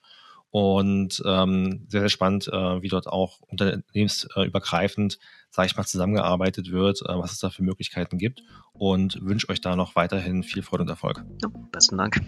Und 0.50 1.22
ähm, 1.26 1.86
sehr, 1.88 2.00
sehr 2.00 2.08
spannend, 2.08 2.48
äh, 2.48 2.82
wie 2.82 2.88
dort 2.88 3.06
auch 3.06 3.40
unternehmensübergreifend, 3.40 5.18
sage 5.50 5.66
ich 5.66 5.76
mal, 5.76 5.84
zusammengearbeitet 5.84 6.70
wird, 6.70 7.02
äh, 7.02 7.18
was 7.18 7.32
es 7.32 7.38
da 7.38 7.50
für 7.50 7.62
Möglichkeiten 7.62 8.16
gibt. 8.16 8.42
Und 8.72 9.18
wünsche 9.20 9.48
euch 9.50 9.60
da 9.60 9.76
noch 9.76 9.94
weiterhin 9.94 10.42
viel 10.42 10.62
Freude 10.62 10.84
und 10.84 10.88
Erfolg. 10.88 11.22
Ja, 11.42 11.50
besten 11.70 11.98
Dank. 11.98 12.20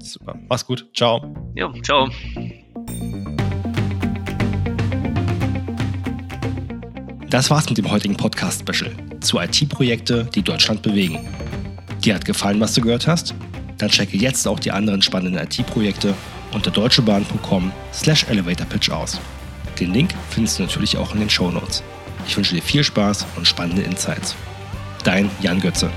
Super. 0.00 0.36
Mach's 0.48 0.66
gut. 0.66 0.88
Ciao. 0.94 1.34
Ja, 1.54 1.72
ciao. 1.82 2.08
Das 7.32 7.48
war's 7.48 7.68
mit 7.68 7.78
dem 7.78 7.90
heutigen 7.90 8.16
Podcast-Special 8.16 8.94
zu 9.20 9.38
IT-Projekte, 9.38 10.28
die 10.34 10.42
Deutschland 10.42 10.82
bewegen. 10.82 11.26
Dir 12.04 12.16
hat 12.16 12.24
gefallen, 12.24 12.60
was 12.60 12.74
du 12.74 12.82
gehört 12.82 13.06
hast? 13.06 13.34
Dann 13.78 13.88
checke 13.88 14.16
jetzt 14.16 14.46
auch 14.46 14.60
die 14.60 14.70
anderen 14.70 15.00
spannenden 15.00 15.42
IT-Projekte 15.42 16.14
unter 16.54 16.70
deutschebahn.com 16.70 17.72
slash 17.92 18.24
elevatorpitch 18.28 18.90
aus. 18.90 19.20
Den 19.80 19.92
Link 19.92 20.10
findest 20.30 20.58
du 20.58 20.64
natürlich 20.64 20.96
auch 20.96 21.14
in 21.14 21.20
den 21.20 21.30
Show 21.30 21.50
Notes. 21.50 21.82
Ich 22.26 22.36
wünsche 22.36 22.54
dir 22.54 22.62
viel 22.62 22.84
Spaß 22.84 23.26
und 23.36 23.46
spannende 23.46 23.82
Insights. 23.82 24.36
Dein 25.04 25.30
Jan 25.40 25.60
Götze. 25.60 25.90